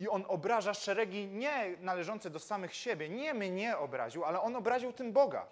i 0.00 0.08
on 0.08 0.24
obraża 0.28 0.74
szeregi 0.74 1.26
nie 1.26 1.76
należące 1.80 2.30
do 2.30 2.38
samych 2.38 2.74
siebie. 2.74 3.08
Nie 3.08 3.34
mnie 3.34 3.78
obraził, 3.78 4.24
ale 4.24 4.40
on 4.40 4.56
obraził 4.56 4.92
tym 4.92 5.12
Boga. 5.12 5.46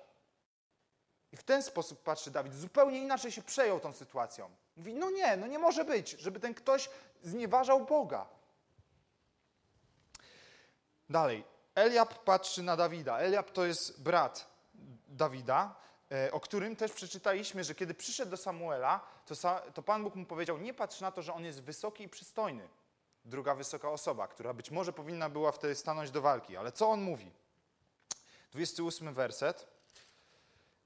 I 1.32 1.36
w 1.36 1.42
ten 1.42 1.62
sposób 1.62 2.02
patrzy 2.02 2.30
Dawid. 2.30 2.54
Zupełnie 2.54 2.98
inaczej 2.98 3.32
się 3.32 3.42
przejął 3.42 3.80
tą 3.80 3.92
sytuacją. 3.92 4.50
Mówi, 4.76 4.94
no 4.94 5.10
nie, 5.10 5.36
no 5.36 5.46
nie 5.46 5.58
może 5.58 5.84
być, 5.84 6.10
żeby 6.10 6.40
ten 6.40 6.54
ktoś 6.54 6.90
znieważał 7.22 7.84
Boga. 7.84 8.26
Dalej, 11.10 11.44
Eliab 11.74 12.24
patrzy 12.24 12.62
na 12.62 12.76
Dawida. 12.76 13.18
Eliab 13.18 13.50
to 13.50 13.64
jest 13.64 14.02
brat 14.02 14.46
Dawida, 15.08 15.74
e, 16.12 16.32
o 16.32 16.40
którym 16.40 16.76
też 16.76 16.92
przeczytaliśmy, 16.92 17.64
że 17.64 17.74
kiedy 17.74 17.94
przyszedł 17.94 18.30
do 18.30 18.36
Samuela, 18.36 19.00
to, 19.26 19.34
to 19.74 19.82
Pan 19.82 20.04
Bóg 20.04 20.14
mu 20.14 20.26
powiedział, 20.26 20.58
nie 20.58 20.74
patrz 20.74 21.00
na 21.00 21.12
to, 21.12 21.22
że 21.22 21.34
on 21.34 21.44
jest 21.44 21.62
wysoki 21.62 22.04
i 22.04 22.08
przystojny. 22.08 22.68
Druga 23.28 23.54
wysoka 23.54 23.90
osoba, 23.90 24.28
która 24.28 24.54
być 24.54 24.70
może 24.70 24.92
powinna 24.92 25.28
była 25.28 25.52
wtedy 25.52 25.74
stanąć 25.74 26.10
do 26.10 26.22
walki. 26.22 26.56
Ale 26.56 26.72
co 26.72 26.90
on 26.90 27.02
mówi? 27.02 27.30
28 28.52 29.14
werset. 29.14 29.66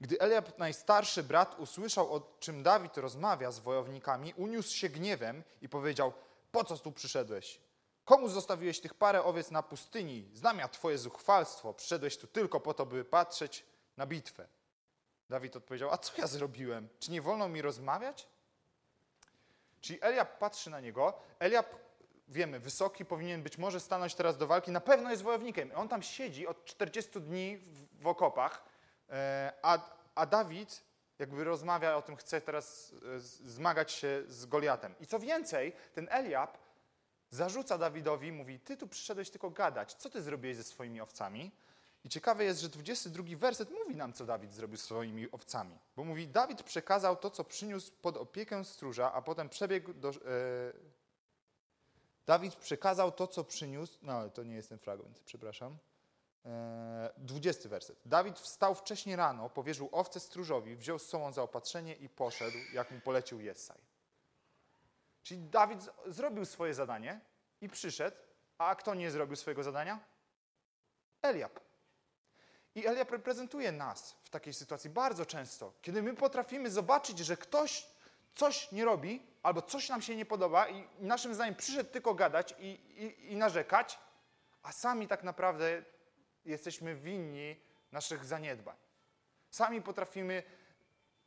Gdy 0.01 0.19
Eliab, 0.19 0.57
najstarszy 0.57 1.23
brat, 1.23 1.59
usłyszał, 1.59 2.13
o 2.13 2.21
czym 2.39 2.63
Dawid 2.63 2.97
rozmawia 2.97 3.51
z 3.51 3.59
wojownikami, 3.59 4.33
uniósł 4.33 4.75
się 4.75 4.89
gniewem 4.89 5.43
i 5.61 5.69
powiedział, 5.69 6.13
po 6.51 6.63
co 6.63 6.77
tu 6.77 6.91
przyszedłeś? 6.91 7.59
Komu 8.05 8.29
zostawiłeś 8.29 8.79
tych 8.79 8.93
parę 8.93 9.23
owiec 9.23 9.51
na 9.51 9.63
pustyni? 9.63 10.29
Znam 10.33 10.59
ja 10.59 10.67
twoje 10.67 10.97
zuchwalstwo. 10.97 11.73
Przyszedłeś 11.73 12.17
tu 12.17 12.27
tylko 12.27 12.59
po 12.59 12.73
to, 12.73 12.85
by 12.85 13.05
patrzeć 13.05 13.65
na 13.97 14.05
bitwę. 14.05 14.47
Dawid 15.29 15.55
odpowiedział, 15.55 15.91
a 15.91 15.97
co 15.97 16.13
ja 16.17 16.27
zrobiłem? 16.27 16.89
Czy 16.99 17.11
nie 17.11 17.21
wolno 17.21 17.49
mi 17.49 17.61
rozmawiać? 17.61 18.27
Czyli 19.81 19.99
Eliab 20.01 20.37
patrzy 20.39 20.69
na 20.69 20.79
niego. 20.79 21.13
Eliab, 21.39 21.82
wiemy, 22.33 22.59
wysoki, 22.59 23.05
powinien 23.05 23.43
być 23.43 23.57
może 23.57 23.79
stanąć 23.79 24.15
teraz 24.15 24.37
do 24.37 24.47
walki. 24.47 24.71
Na 24.71 24.81
pewno 24.81 25.11
jest 25.11 25.23
wojownikiem. 25.23 25.71
On 25.75 25.87
tam 25.87 26.01
siedzi 26.01 26.47
od 26.47 26.65
40 26.65 27.21
dni 27.21 27.57
w, 27.57 28.03
w 28.03 28.07
okopach, 28.07 28.63
e, 29.09 29.53
a, 29.61 29.79
a 30.15 30.25
Dawid 30.25 30.83
jakby 31.19 31.43
rozmawia 31.43 31.95
o 31.95 32.01
tym, 32.01 32.15
chce 32.15 32.41
teraz 32.41 32.93
e, 33.15 33.19
zmagać 33.19 33.91
się 33.91 34.23
z 34.27 34.45
Goliatem. 34.45 34.95
I 34.99 35.07
co 35.07 35.19
więcej, 35.19 35.73
ten 35.93 36.07
Eliab 36.11 36.57
zarzuca 37.29 37.77
Dawidowi, 37.77 38.31
mówi, 38.31 38.59
ty 38.59 38.77
tu 38.77 38.87
przyszedłeś 38.87 39.29
tylko 39.29 39.49
gadać, 39.49 39.93
co 39.93 40.09
ty 40.09 40.21
zrobiłeś 40.21 40.57
ze 40.57 40.63
swoimi 40.63 41.01
owcami? 41.01 41.51
I 42.03 42.09
ciekawe 42.09 42.43
jest, 42.43 42.61
że 42.61 42.69
22 42.69 43.23
werset 43.37 43.71
mówi 43.71 43.95
nam, 43.95 44.13
co 44.13 44.25
Dawid 44.25 44.53
zrobił 44.53 44.77
z 44.77 44.83
swoimi 44.83 45.31
owcami. 45.31 45.79
Bo 45.95 46.03
mówi, 46.03 46.27
Dawid 46.27 46.63
przekazał 46.63 47.15
to, 47.15 47.29
co 47.29 47.43
przyniósł 47.43 47.91
pod 48.01 48.17
opiekę 48.17 48.65
stróża, 48.65 49.13
a 49.13 49.21
potem 49.21 49.49
przebiegł 49.49 49.93
do... 49.93 50.11
Dawid 52.25 52.55
przekazał 52.55 53.11
to, 53.11 53.27
co 53.27 53.43
przyniósł... 53.43 53.99
No, 54.01 54.29
to 54.29 54.43
nie 54.43 54.55
jest 54.55 54.69
ten 54.69 54.79
fragment, 54.79 55.19
przepraszam. 55.25 55.77
E... 56.45 57.09
20 57.17 57.69
werset. 57.69 57.97
Dawid 58.05 58.39
wstał 58.39 58.75
wcześnie 58.75 59.15
rano, 59.15 59.49
powierzył 59.49 59.89
owce 59.91 60.19
stróżowi, 60.19 60.75
wziął 60.75 60.99
z 60.99 61.05
sobą 61.05 61.33
zaopatrzenie 61.33 61.95
i 61.95 62.09
poszedł, 62.09 62.57
jak 62.73 62.91
mu 62.91 62.99
polecił 62.99 63.41
Jesaj. 63.41 63.77
Czyli 65.23 65.41
Dawid 65.43 65.89
zrobił 66.05 66.45
swoje 66.45 66.73
zadanie 66.73 67.19
i 67.61 67.69
przyszedł, 67.69 68.17
a 68.57 68.75
kto 68.75 68.93
nie 68.93 69.11
zrobił 69.11 69.35
swojego 69.35 69.63
zadania? 69.63 69.99
Eliab. 71.21 71.59
I 72.75 72.87
Eliab 72.87 73.11
reprezentuje 73.11 73.71
nas 73.71 74.15
w 74.23 74.29
takiej 74.29 74.53
sytuacji 74.53 74.89
bardzo 74.89 75.25
często, 75.25 75.73
kiedy 75.81 76.03
my 76.03 76.15
potrafimy 76.15 76.71
zobaczyć, 76.71 77.19
że 77.19 77.37
ktoś 77.37 77.87
coś 78.35 78.71
nie 78.71 78.85
robi, 78.85 79.21
albo 79.43 79.61
coś 79.61 79.89
nam 79.89 80.01
się 80.01 80.15
nie 80.15 80.25
podoba 80.25 80.69
i 80.69 80.87
naszym 80.99 81.33
zdaniem 81.33 81.55
przyszedł 81.55 81.89
tylko 81.89 82.13
gadać 82.13 82.55
i, 82.59 82.65
i, 82.65 83.31
i 83.31 83.35
narzekać, 83.35 83.99
a 84.63 84.71
sami 84.71 85.07
tak 85.07 85.23
naprawdę 85.23 85.83
jesteśmy 86.45 86.95
winni 86.95 87.59
naszych 87.91 88.25
zaniedbań. 88.25 88.75
Sami 89.49 89.81
potrafimy 89.81 90.43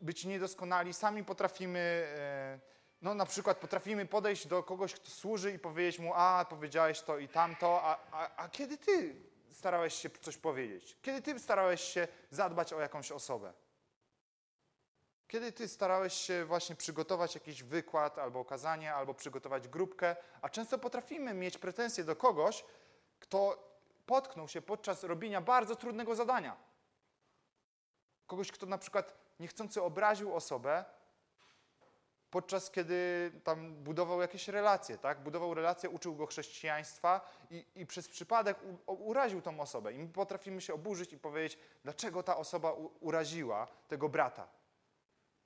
być 0.01 0.25
niedoskonali, 0.25 0.95
sami 0.95 1.25
potrafimy, 1.25 2.09
e, 2.19 2.61
no 3.03 3.15
na 3.15 3.27
przykład 3.27 3.57
potrafimy 3.57 4.07
podejść 4.07 4.47
do 4.47 4.63
kogoś, 4.63 4.95
kto 4.95 5.11
służy 5.11 5.53
i 5.53 5.59
powiedzieć 5.59 5.99
mu, 5.99 6.13
a 6.15 6.47
powiedziałeś 6.49 7.01
to 7.01 7.19
i 7.19 7.29
tamto, 7.29 7.83
a, 7.83 7.99
a, 8.13 8.37
a 8.37 8.49
kiedy 8.49 8.79
ty 8.79 9.17
starałeś 9.51 9.95
się 9.95 10.11
coś 10.11 10.37
powiedzieć? 10.37 10.97
Kiedy 11.03 11.23
ty 11.23 11.39
starałeś 11.39 11.81
się 11.81 12.09
zadbać 12.31 12.73
o 12.73 12.81
jakąś 12.81 13.13
osobę? 13.13 13.53
Kiedy 15.29 15.53
ty 15.53 15.69
starałeś 15.69 16.15
się 16.15 16.45
właśnie 16.45 16.77
przygotować 16.77 17.35
jakiś 17.35 17.63
wykład 17.63 18.19
albo 18.19 18.41
okazanie, 18.41 18.95
albo 18.95 19.15
przygotować 19.15 19.69
grupkę, 19.69 20.17
a 20.43 20.49
często 20.49 20.79
potrafimy 20.79 21.35
mieć 21.35 21.59
pretensje 21.59 22.05
do 22.05 22.17
kogoś, 22.17 22.65
kto 23.21 23.69
potknął 24.07 24.49
się 24.49 24.63
podczas 24.63 25.05
robienia 25.05 25.41
bardzo 25.41 25.77
trudnego 25.77 26.15
zadania. 26.15 26.57
Kogoś, 28.27 28.53
kto 28.53 28.67
na 28.67 28.79
przykład 28.79 29.15
niechcący 29.41 29.83
obraził 29.83 30.35
osobę, 30.35 30.85
podczas 32.31 32.71
kiedy 32.71 33.31
tam 33.45 33.75
budował 33.75 34.21
jakieś 34.21 34.49
relacje, 34.49 34.99
tak? 34.99 35.23
Budował 35.23 35.55
relacje, 35.55 35.91
uczył 35.91 36.15
go 36.15 36.27
chrześcijaństwa 36.27 37.21
i, 37.51 37.65
i 37.75 37.87
przez 37.87 38.09
przypadek 38.09 38.59
u, 38.87 38.93
uraził 38.93 39.43
tą 39.43 39.61
osobę. 39.61 39.93
I 39.93 39.99
my 39.99 40.09
potrafimy 40.09 40.61
się 40.61 40.75
oburzyć 40.75 41.13
i 41.13 41.19
powiedzieć, 41.19 41.59
dlaczego 41.85 42.23
ta 42.23 42.37
osoba 42.37 42.73
u, 42.73 42.91
uraziła 43.01 43.69
tego 43.89 44.09
brata. 44.09 44.49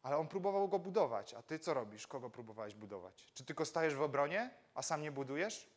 Ale 0.02 0.16
on 0.16 0.28
próbował 0.28 0.68
go 0.68 0.78
budować, 0.78 1.34
a 1.34 1.42
ty 1.42 1.58
co 1.58 1.74
robisz? 1.74 2.06
Kogo 2.06 2.30
próbowałeś 2.30 2.74
budować? 2.74 3.32
Czy 3.34 3.44
tylko 3.44 3.64
stajesz 3.64 3.94
w 3.94 4.02
obronie, 4.02 4.50
a 4.74 4.82
sam 4.82 5.02
nie 5.02 5.12
budujesz 5.12 5.70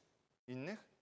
innych? 0.47 0.93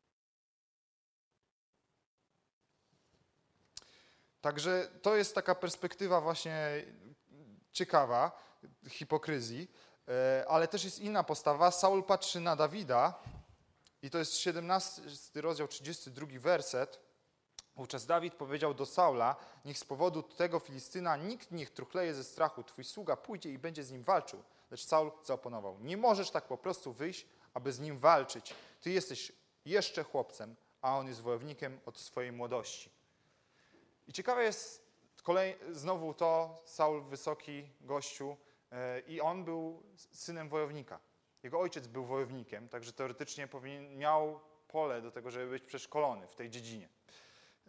Także 4.41 4.91
to 5.01 5.15
jest 5.15 5.35
taka 5.35 5.55
perspektywa 5.55 6.21
właśnie 6.21 6.85
ciekawa 7.71 8.31
hipokryzji. 8.89 9.71
E, 10.07 10.45
ale 10.47 10.67
też 10.67 10.83
jest 10.83 10.99
inna 10.99 11.23
postawa. 11.23 11.71
Saul 11.71 12.03
patrzy 12.03 12.39
na 12.39 12.55
Dawida 12.55 13.19
i 14.01 14.09
to 14.09 14.17
jest 14.17 14.37
17 14.37 15.01
rozdział, 15.35 15.67
32 15.67 16.27
werset. 16.39 17.10
Wówczas 17.75 18.05
Dawid 18.05 18.33
powiedział 18.33 18.73
do 18.73 18.85
Saula, 18.85 19.35
niech 19.65 19.77
z 19.77 19.83
powodu 19.83 20.23
tego 20.23 20.59
Filistyna 20.59 21.17
nikt 21.17 21.51
niech 21.51 21.69
truchleje 21.69 22.13
ze 22.13 22.23
strachu, 22.23 22.63
twój 22.63 22.83
sługa 22.83 23.15
pójdzie 23.15 23.49
i 23.49 23.57
będzie 23.57 23.83
z 23.83 23.91
nim 23.91 24.03
walczył. 24.03 24.43
Lecz 24.71 24.85
Saul 24.85 25.11
zaoponował, 25.23 25.79
nie 25.79 25.97
możesz 25.97 26.31
tak 26.31 26.47
po 26.47 26.57
prostu 26.57 26.93
wyjść, 26.93 27.27
aby 27.53 27.71
z 27.71 27.79
nim 27.79 27.99
walczyć. 27.99 28.53
Ty 28.81 28.91
jesteś 28.91 29.31
jeszcze 29.65 30.03
chłopcem, 30.03 30.55
a 30.81 30.97
on 30.97 31.07
jest 31.07 31.21
wojownikiem 31.21 31.79
od 31.85 31.99
swojej 31.99 32.31
młodości. 32.31 32.89
I 34.07 34.13
ciekawe 34.13 34.43
jest 34.43 34.91
kolej, 35.23 35.57
znowu 35.71 36.13
to, 36.13 36.61
Saul 36.65 37.03
wysoki 37.03 37.69
gościu, 37.81 38.37
E, 38.71 38.99
I 38.99 39.21
on 39.21 39.43
był 39.43 39.83
synem 40.11 40.49
wojownika. 40.49 40.99
Jego 41.43 41.59
ojciec 41.59 41.87
był 41.87 42.05
wojownikiem, 42.05 42.69
także 42.69 42.93
teoretycznie 42.93 43.47
powinien, 43.47 43.97
miał 43.97 44.39
pole 44.67 45.01
do 45.01 45.11
tego, 45.11 45.31
żeby 45.31 45.47
być 45.47 45.63
przeszkolony 45.63 46.27
w 46.27 46.35
tej 46.35 46.49
dziedzinie. 46.49 46.89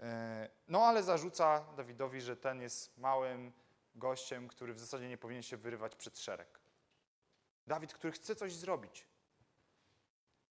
E, 0.02 0.48
no 0.68 0.86
ale 0.86 1.02
zarzuca 1.02 1.64
Dawidowi, 1.76 2.20
że 2.20 2.36
ten 2.36 2.62
jest 2.62 2.98
małym 2.98 3.52
gościem, 3.94 4.48
który 4.48 4.74
w 4.74 4.78
zasadzie 4.78 5.08
nie 5.08 5.18
powinien 5.18 5.42
się 5.42 5.56
wyrywać 5.56 5.96
przed 5.96 6.18
szereg. 6.18 6.60
Dawid, 7.66 7.94
który 7.94 8.12
chce 8.12 8.36
coś 8.36 8.54
zrobić. 8.54 9.06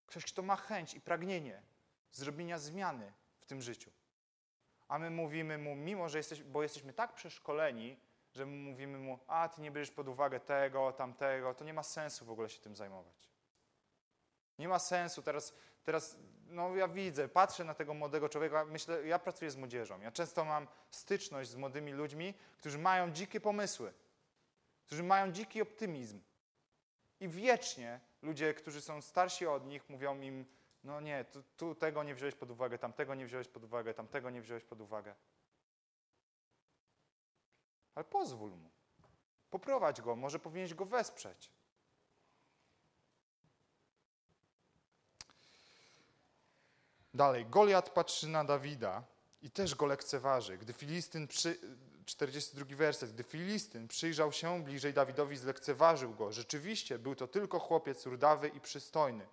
Ktoś, 0.05 0.25
kto 0.25 0.41
ma 0.41 0.55
chęć 0.55 0.93
i 0.93 1.01
pragnienie 1.01 1.63
zrobienia 2.11 2.59
zmiany 2.59 3.13
w 3.39 3.45
tym 3.45 3.61
życiu. 3.61 3.91
A 4.87 4.99
my 4.99 5.09
mówimy 5.09 5.57
mu, 5.57 5.75
mimo 5.75 6.09
że 6.09 6.17
jesteś, 6.17 6.43
bo 6.43 6.63
jesteśmy 6.63 6.93
tak 6.93 7.13
przeszkoleni, 7.13 7.99
że 8.33 8.45
mówimy 8.45 8.97
mu, 8.97 9.19
a 9.27 9.49
ty 9.49 9.61
nie 9.61 9.71
bierzesz 9.71 9.91
pod 9.95 10.07
uwagę 10.07 10.39
tego, 10.39 10.93
tamtego, 10.93 11.53
to 11.53 11.65
nie 11.65 11.73
ma 11.73 11.83
sensu 11.83 12.25
w 12.25 12.31
ogóle 12.31 12.49
się 12.49 12.59
tym 12.59 12.75
zajmować. 12.75 13.31
Nie 14.59 14.67
ma 14.67 14.79
sensu. 14.79 15.21
Teraz, 15.21 15.53
teraz 15.83 16.17
no 16.51 16.75
ja 16.75 16.87
widzę, 16.87 17.29
patrzę 17.29 17.63
na 17.63 17.73
tego 17.73 17.93
młodego 17.93 18.29
człowieka, 18.29 18.65
myślę, 18.65 19.07
ja 19.07 19.19
pracuję 19.19 19.51
z 19.51 19.55
młodzieżą. 19.55 20.01
Ja 20.01 20.11
często 20.11 20.45
mam 20.45 20.67
styczność 20.89 21.49
z 21.49 21.55
młodymi 21.55 21.91
ludźmi, 21.91 22.33
którzy 22.57 22.77
mają 22.77 23.11
dzikie 23.11 23.41
pomysły, 23.41 23.93
którzy 24.85 25.03
mają 25.03 25.31
dziki 25.31 25.61
optymizm. 25.61 26.21
I 27.19 27.27
wiecznie 27.27 27.99
ludzie, 28.21 28.53
którzy 28.53 28.81
są 28.81 29.01
starsi 29.01 29.47
od 29.47 29.65
nich, 29.65 29.89
mówią 29.89 30.21
im, 30.21 30.45
no 30.83 31.01
nie, 31.01 31.25
tu, 31.25 31.43
tu 31.57 31.75
tego 31.75 32.03
nie 32.03 32.15
wziąłeś 32.15 32.35
pod 32.35 32.51
uwagę, 32.51 32.77
tamtego 32.77 33.15
nie 33.15 33.25
wziąłeś 33.25 33.47
pod 33.47 33.63
uwagę, 33.63 33.93
tamtego 33.93 34.29
nie 34.29 34.41
wziąłeś 34.41 34.63
pod 34.63 34.81
uwagę. 34.81 35.15
Ale 37.95 38.05
pozwól 38.05 38.51
mu. 38.51 38.69
Poprowadź 39.49 40.01
go, 40.01 40.15
może 40.15 40.39
powinieneś 40.39 40.73
go 40.73 40.85
wesprzeć. 40.85 41.51
Dalej, 47.13 47.45
Goliat 47.45 47.89
patrzy 47.89 48.27
na 48.27 48.43
Dawida 48.43 49.03
i 49.41 49.51
też 49.51 49.75
go 49.75 49.85
lekceważy. 49.85 50.57
Gdy 50.57 50.73
Filistyn, 50.73 51.27
przy... 51.27 51.59
42 52.05 52.75
werset, 52.75 53.13
gdy 53.13 53.23
Filistyn 53.23 53.87
przyjrzał 53.87 54.31
się 54.31 54.63
bliżej 54.63 54.93
Dawidowi, 54.93 55.37
zlekceważył 55.37 56.15
go. 56.15 56.31
Rzeczywiście 56.31 56.99
był 56.99 57.15
to 57.15 57.27
tylko 57.27 57.59
chłopiec 57.59 58.05
rudawy 58.05 58.47
i 58.47 58.61
przystojny. 58.61 59.27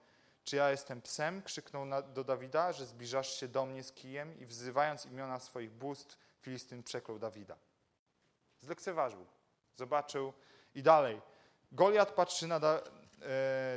Czy 0.44 0.56
ja 0.56 0.70
jestem 0.70 1.02
psem? 1.02 1.42
krzyknął 1.42 1.84
na, 1.84 2.02
do 2.02 2.24
Dawida, 2.24 2.72
że 2.72 2.86
zbliżasz 2.86 3.40
się 3.40 3.48
do 3.48 3.66
mnie 3.66 3.82
z 3.82 3.92
kijem 3.92 4.38
i 4.38 4.46
wzywając 4.46 5.06
imiona 5.06 5.40
swoich 5.40 5.70
bóstw, 5.70 6.18
Filistyn 6.40 6.82
przeklął 6.82 7.18
Dawida. 7.18 7.56
Zlekceważył. 8.60 9.26
Zobaczył 9.76 10.32
i 10.74 10.82
dalej. 10.82 11.20
Goliat 11.72 12.10
patrzy 12.10 12.46
na 12.46 12.60
da, 12.60 12.80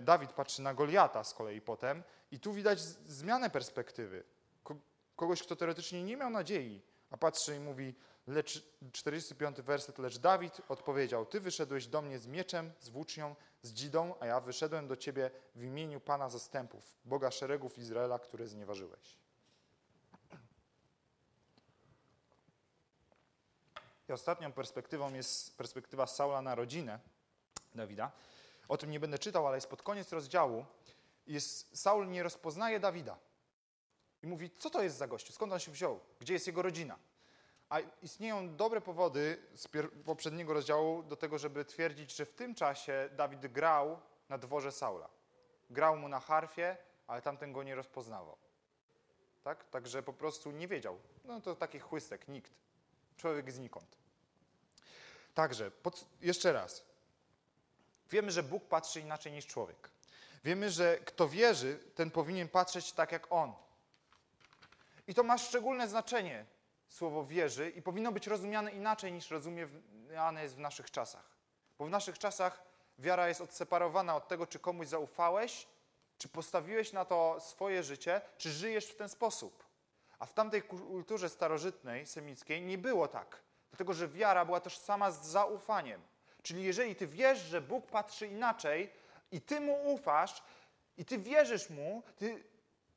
Dawid 0.01 0.34
patrzy 0.34 0.62
na 0.62 0.73
Goliata 0.73 1.23
z 1.23 1.34
kolei 1.34 1.62
potem 1.62 2.04
i 2.32 2.39
tu 2.39 2.54
widać 2.54 2.80
zmianę 3.08 3.49
perspektywy. 3.49 4.23
Ko, 4.63 4.75
kogoś, 5.15 5.43
kto 5.43 5.56
teoretycznie 5.56 6.04
nie 6.04 6.17
miał 6.17 6.30
nadziei, 6.30 6.82
a 7.12 7.17
patrzy 7.17 7.56
i 7.56 7.60
mówi, 7.60 7.95
lecz 8.27 8.63
45 8.91 9.62
werset, 9.62 9.97
lecz 9.97 10.17
Dawid 10.17 10.62
odpowiedział, 10.69 11.25
ty 11.25 11.39
wyszedłeś 11.39 11.88
do 11.88 12.01
mnie 12.01 12.19
z 12.19 12.27
mieczem, 12.27 12.71
z 12.80 12.89
włócznią, 12.89 13.36
z 13.62 13.73
dzidą, 13.73 14.15
a 14.19 14.25
ja 14.25 14.39
wyszedłem 14.39 14.88
do 14.88 14.97
ciebie 14.97 15.32
w 15.56 15.63
imieniu 15.63 15.99
Pana 15.99 16.30
zastępów, 16.30 16.99
Boga 17.06 17.32
szeregów 17.32 17.77
Izraela, 17.77 18.19
które 18.19 18.47
znieważyłeś. 18.47 19.17
I 24.10 24.13
ostatnią 24.13 24.54
perspektywą 24.54 25.13
jest 25.13 25.58
perspektywa 25.58 26.08
Saula 26.08 26.41
na 26.41 26.56
rodzinę 26.56 26.99
Dawida. 27.75 28.12
O 28.67 28.78
tym 28.78 28.91
nie 28.91 29.00
będę 29.00 29.19
czytał, 29.19 29.47
ale 29.47 29.58
jest 29.58 29.67
pod 29.67 29.82
koniec 29.82 30.12
rozdziału. 30.12 30.65
Jest, 31.28 31.80
Saul 31.80 32.10
nie 32.10 32.24
rozpoznaje 32.24 32.80
Dawida. 32.80 33.17
I 34.24 34.28
mówi, 34.28 34.52
co 34.58 34.69
to 34.69 34.84
jest 34.84 34.97
za 34.97 35.08
gościu? 35.08 35.34
Skąd 35.34 35.54
on 35.54 35.60
się 35.60 35.71
wziął? 35.71 36.00
Gdzie 36.19 36.34
jest 36.34 36.47
jego 36.47 36.62
rodzina? 36.62 36.97
A 37.69 37.80
istnieją 38.02 38.56
dobre 38.56 38.82
powody 38.82 39.38
z 39.56 39.67
poprzedniego 40.06 40.54
rozdziału 40.54 41.04
do 41.04 41.15
tego, 41.15 41.38
żeby 41.38 41.65
twierdzić, 41.65 42.15
że 42.15 42.26
w 42.26 42.34
tym 42.34 42.56
czasie 42.56 43.10
Dawid 43.15 43.47
grał 43.47 44.00
na 44.30 44.38
dworze 44.38 44.71
Saula. 44.71 45.10
Grał 45.69 45.97
mu 45.97 46.08
na 46.08 46.19
harfie, 46.19 46.78
ale 47.08 47.21
tamten 47.21 47.54
go 47.54 47.63
nie 47.63 47.76
rozpoznawał. 47.76 48.38
Tak? 49.43 49.69
Także 49.69 50.04
po 50.04 50.13
prostu 50.13 50.52
nie 50.52 50.67
wiedział. 50.67 50.97
No 51.26 51.41
to 51.41 51.56
taki 51.56 51.80
chłystek, 51.80 52.28
nikt. 52.28 52.52
Człowiek 53.17 53.52
znikąd. 53.52 53.97
Także, 55.34 55.71
pod, 55.71 56.06
jeszcze 56.21 56.54
raz. 56.54 56.90
Wiemy, 58.12 58.32
że 58.32 58.43
Bóg 58.43 58.67
patrzy 58.67 59.00
inaczej 59.00 59.32
niż 59.32 59.47
człowiek. 59.47 59.89
Wiemy, 60.43 60.69
że 60.69 60.97
kto 60.97 61.30
wierzy, 61.30 61.80
ten 61.95 62.12
powinien 62.12 62.47
patrzeć 62.47 62.91
tak 62.91 63.12
jak 63.12 63.32
On. 63.32 63.54
I 65.08 65.13
to 65.13 65.24
ma 65.24 65.38
szczególne 65.38 65.88
znaczenie, 65.88 66.45
słowo 66.89 67.26
wierzy, 67.26 67.69
i 67.69 67.82
powinno 67.82 68.12
być 68.12 68.28
rozumiane 68.28 68.71
inaczej 68.71 69.12
niż 69.12 69.32
rozumiane 69.32 70.43
jest 70.43 70.56
w 70.56 70.60
naszych 70.60 70.91
czasach. 70.91 71.24
Bo 71.80 71.86
w 71.86 71.89
naszych 71.89 72.19
czasach 72.19 72.63
wiara 73.00 73.28
jest 73.28 73.41
odseparowana 73.41 74.15
od 74.15 74.28
tego, 74.28 74.47
czy 74.47 74.60
komuś 74.60 74.88
zaufałeś, 74.88 75.67
czy 76.17 76.28
postawiłeś 76.28 76.93
na 76.93 77.06
to 77.06 77.38
swoje 77.39 77.84
życie, 77.84 78.21
czy 78.38 78.52
żyjesz 78.52 78.86
w 78.86 78.95
ten 78.95 79.10
sposób. 79.10 79.63
A 80.19 80.26
w 80.26 80.34
tamtej 80.34 80.63
kulturze 80.63 81.30
starożytnej, 81.30 82.08
semickiej, 82.08 82.62
nie 82.62 82.78
było 82.78 83.08
tak. 83.08 83.41
Dlatego, 83.71 83.93
że 83.93 84.08
wiara 84.08 84.45
była 84.45 84.60
tożsama 84.60 85.12
z 85.12 85.26
zaufaniem. 85.26 86.02
Czyli 86.43 86.63
jeżeli 86.63 86.95
ty 86.95 87.08
wiesz, 87.08 87.39
że 87.39 87.62
Bóg 87.62 87.88
patrzy 87.88 88.27
inaczej 88.27 88.89
i 89.32 89.41
ty 89.41 89.60
mu 89.60 89.93
ufasz 89.93 90.43
i 90.97 91.06
ty 91.06 91.17
wierzysz 91.17 91.69
mu, 91.69 92.04
ty, 92.15 92.43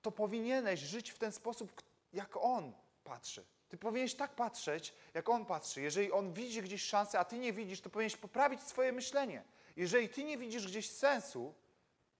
to 0.02 0.12
powinieneś 0.12 0.80
żyć 0.80 1.10
w 1.10 1.18
ten 1.18 1.32
sposób, 1.32 1.82
jak 2.12 2.36
on 2.36 2.72
patrzy. 3.04 3.44
Ty 3.68 3.76
powinieneś 3.76 4.14
tak 4.14 4.34
patrzeć, 4.34 4.94
jak 5.14 5.28
on 5.28 5.46
patrzy. 5.46 5.82
Jeżeli 5.82 6.12
on 6.12 6.32
widzi 6.32 6.62
gdzieś 6.62 6.82
szansę, 6.82 7.18
a 7.18 7.24
ty 7.24 7.38
nie 7.38 7.52
widzisz, 7.52 7.80
to 7.80 7.90
powinieneś 7.90 8.16
poprawić 8.16 8.62
swoje 8.62 8.92
myślenie. 8.92 9.42
Jeżeli 9.76 10.08
ty 10.08 10.24
nie 10.24 10.38
widzisz 10.38 10.66
gdzieś 10.66 10.90
sensu 10.90 11.54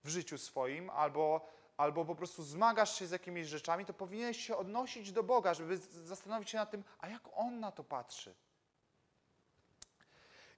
w 0.04 0.08
życiu 0.08 0.38
swoim, 0.38 0.90
albo, 0.90 1.48
albo 1.76 2.04
po 2.04 2.14
prostu 2.14 2.42
zmagasz 2.42 2.98
się 2.98 3.06
z 3.06 3.10
jakimiś 3.10 3.46
rzeczami, 3.46 3.84
to 3.84 3.94
powinieneś 3.94 4.46
się 4.46 4.56
odnosić 4.56 5.12
do 5.12 5.22
Boga, 5.22 5.54
żeby 5.54 5.76
zastanowić 5.76 6.50
się 6.50 6.58
nad 6.58 6.70
tym, 6.70 6.84
a 6.98 7.08
jak 7.08 7.22
on 7.34 7.60
na 7.60 7.72
to 7.72 7.84
patrzy. 7.84 8.34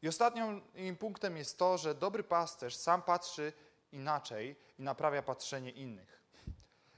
I 0.03 0.09
ostatnim 0.09 0.97
punktem 0.99 1.37
jest 1.37 1.59
to, 1.59 1.79
że 1.79 1.95
dobry 1.95 2.25
pasterz 2.25 2.77
sam 2.77 3.03
patrzy 3.03 3.53
inaczej 3.93 4.57
i 4.79 4.83
naprawia 4.83 5.23
patrzenie 5.23 5.71
innych. 5.71 6.23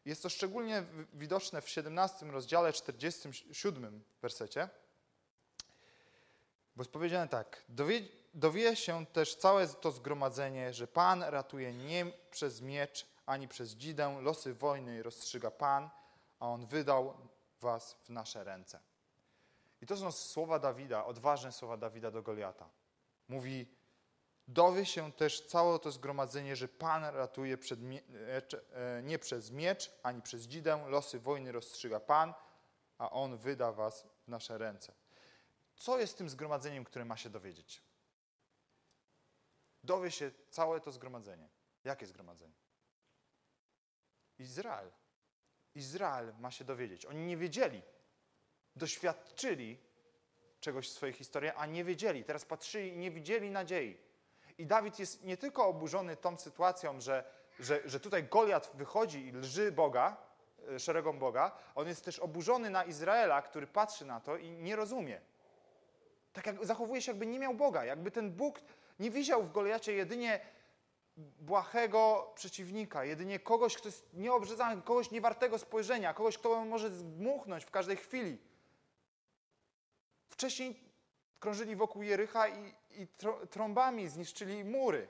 Jest 0.05 0.23
to 0.23 0.29
szczególnie 0.29 0.85
widoczne 1.13 1.63
w 1.63 1.69
17 1.69 2.27
rozdziale, 2.27 2.73
47 2.73 4.05
wersecie. 4.23 4.69
Bo 6.77 6.83
jest 6.83 6.93
powiedziane 6.93 7.29
tak: 7.29 7.65
dowie, 7.69 8.01
dowie 8.35 8.77
się 8.77 9.07
też 9.07 9.35
całe 9.35 9.69
to 9.69 9.93
zgromadzenie, 9.93 10.73
że 10.73 10.87
Pan 10.87 11.23
ratuje 11.23 11.75
nie 11.75 12.07
przez 12.31 12.61
miecz 12.61 13.07
ani 13.27 13.49
przez 13.49 13.71
dzidę, 13.71 14.19
losy 14.23 14.55
wojny 14.55 15.03
rozstrzyga 15.03 15.51
Pan, 15.51 15.91
a 16.41 16.47
On 16.49 16.67
wydał 16.67 17.15
was 17.61 17.97
w 18.05 18.09
nasze 18.09 18.45
ręce. 18.45 18.81
I 19.81 19.87
to 19.87 19.97
są 19.97 20.13
słowa 20.13 20.59
Dawida, 20.59 21.05
odważne 21.05 21.53
słowa 21.53 21.77
Dawida 21.77 22.11
do 22.11 22.23
Goliata. 22.23 22.71
Mówi, 23.29 23.75
dowie 24.49 24.87
się 24.87 25.13
też 25.13 25.47
całe 25.47 25.79
to 25.79 25.91
zgromadzenie, 25.91 26.57
że 26.57 26.69
Pan 26.69 27.05
ratuje 27.05 27.59
przed 27.59 27.81
mie- 27.83 28.03
e, 28.73 29.03
nie 29.03 29.19
przez 29.19 29.51
miecz, 29.51 29.93
ani 30.03 30.23
przez 30.23 30.43
dzidę, 30.43 30.85
losy 30.89 31.21
wojny 31.21 31.53
rozstrzyga 31.53 32.01
Pan, 32.01 32.35
a 32.99 33.11
On 33.11 33.37
wyda 33.37 33.73
was 33.73 34.07
w 34.25 34.29
nasze 34.29 34.59
ręce. 34.59 34.93
Co 35.77 35.99
jest 35.99 36.19
tym 36.19 36.29
zgromadzeniem, 36.29 36.85
które 36.85 37.05
ma 37.05 37.17
się 37.17 37.31
dowiedzieć? 37.31 37.83
Dowie 39.85 40.11
się 40.11 40.31
całe 40.51 40.81
to 40.81 40.93
zgromadzenie. 40.93 41.49
Jakie 41.85 42.07
zgromadzenie? 42.07 42.55
Izrael. 44.39 44.91
Izrael 45.75 46.35
ma 46.39 46.51
się 46.51 46.65
dowiedzieć. 46.65 47.07
Oni 47.07 47.27
nie 47.27 47.37
wiedzieli. 47.37 47.83
Doświadczyli 48.79 49.79
czegoś 50.61 50.89
w 50.89 50.93
swojej 50.93 51.13
historii, 51.13 51.51
a 51.57 51.67
nie 51.67 51.85
wiedzieli. 51.85 52.25
Teraz 52.25 52.45
patrzyli 52.45 52.89
i 52.89 52.99
nie 52.99 53.11
widzieli 53.11 53.51
nadziei. 53.51 53.97
I 54.59 54.67
Dawid 54.67 54.99
jest 54.99 55.25
nie 55.25 55.37
tylko 55.37 55.67
oburzony 55.67 56.17
tą 56.17 56.39
sytuacją, 56.39 57.01
że, 57.01 57.25
że, 57.61 57.81
że 57.85 58.01
tutaj 58.01 58.25
Goliat 58.25 58.71
wychodzi 58.75 59.27
i 59.27 59.33
lży 59.33 59.73
Boga, 59.73 60.17
e, 60.69 60.79
szeregom 60.79 61.19
Boga, 61.19 61.57
on 61.75 61.89
jest 61.89 62.05
też 62.05 62.19
oburzony 62.19 62.71
na 62.71 62.85
Izraela, 62.85 63.43
który 63.43 63.67
patrzy 63.67 64.05
na 64.05 64.21
to 64.21 64.37
i 64.37 64.51
nie 64.51 64.77
rozumie. 64.77 65.21
Tak 66.33 66.47
jak 66.47 66.67
zachowuje 66.67 67.03
się, 67.03 67.13
jakby 67.13 67.27
nie 67.27 67.39
miał 67.39 67.55
Boga, 67.55 67.85
jakby 67.85 68.11
ten 68.11 68.33
Bóg 68.33 68.61
nie 68.99 69.11
widział 69.11 69.43
w 69.43 69.53
Goliacie 69.53 69.93
jedynie 69.93 70.41
błahego 71.41 72.33
przeciwnika, 72.35 73.05
jedynie 73.05 73.41
kogoś, 73.41 73.77
kto 73.77 73.89
jest 73.89 74.15
nieobrzezany, 74.15 74.83
kogoś 74.83 75.11
niewartego 75.11 75.59
spojrzenia, 75.59 76.15
kogoś, 76.15 76.39
kto 76.39 76.65
może 76.65 76.91
zmuchnąć 76.91 77.65
w 77.65 77.71
każdej 77.71 77.97
chwili. 77.97 78.39
Wcześniej 80.39 80.81
krążyli 81.41 81.77
wokół 81.77 82.03
Jericha 82.03 82.49
i, 82.49 82.75
i 82.91 83.07
trąbami 83.51 84.09
zniszczyli 84.09 84.65
mury. 84.65 85.09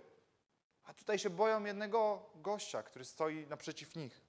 A 0.85 0.95
tutaj 0.95 1.19
się 1.19 1.31
boją 1.31 1.65
jednego 1.65 2.31
gościa, 2.35 2.83
który 2.83 3.05
stoi 3.05 3.47
naprzeciw 3.47 3.97
nich. 3.97 4.21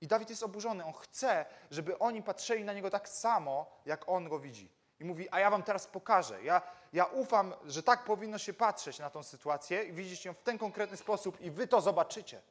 I 0.00 0.06
Dawid 0.06 0.30
jest 0.30 0.42
oburzony. 0.42 0.84
On 0.84 0.92
chce, 0.92 1.46
żeby 1.70 1.98
oni 1.98 2.22
patrzyli 2.22 2.64
na 2.64 2.72
niego 2.72 2.90
tak 2.90 3.08
samo, 3.08 3.70
jak 3.86 4.08
on 4.08 4.28
go 4.28 4.38
widzi. 4.38 4.68
I 5.00 5.04
mówi, 5.04 5.28
a 5.30 5.40
ja 5.40 5.50
wam 5.50 5.62
teraz 5.62 5.86
pokażę. 5.86 6.42
Ja, 6.42 6.62
ja 6.92 7.04
ufam, 7.04 7.54
że 7.64 7.82
tak 7.82 8.04
powinno 8.04 8.38
się 8.38 8.52
patrzeć 8.52 8.98
na 8.98 9.10
tą 9.10 9.22
sytuację 9.22 9.84
i 9.84 9.92
widzieć 9.92 10.24
ją 10.24 10.34
w 10.34 10.42
ten 10.42 10.58
konkretny 10.58 10.96
sposób 10.96 11.40
i 11.40 11.50
wy 11.50 11.66
to 11.66 11.80
zobaczycie. 11.80 12.42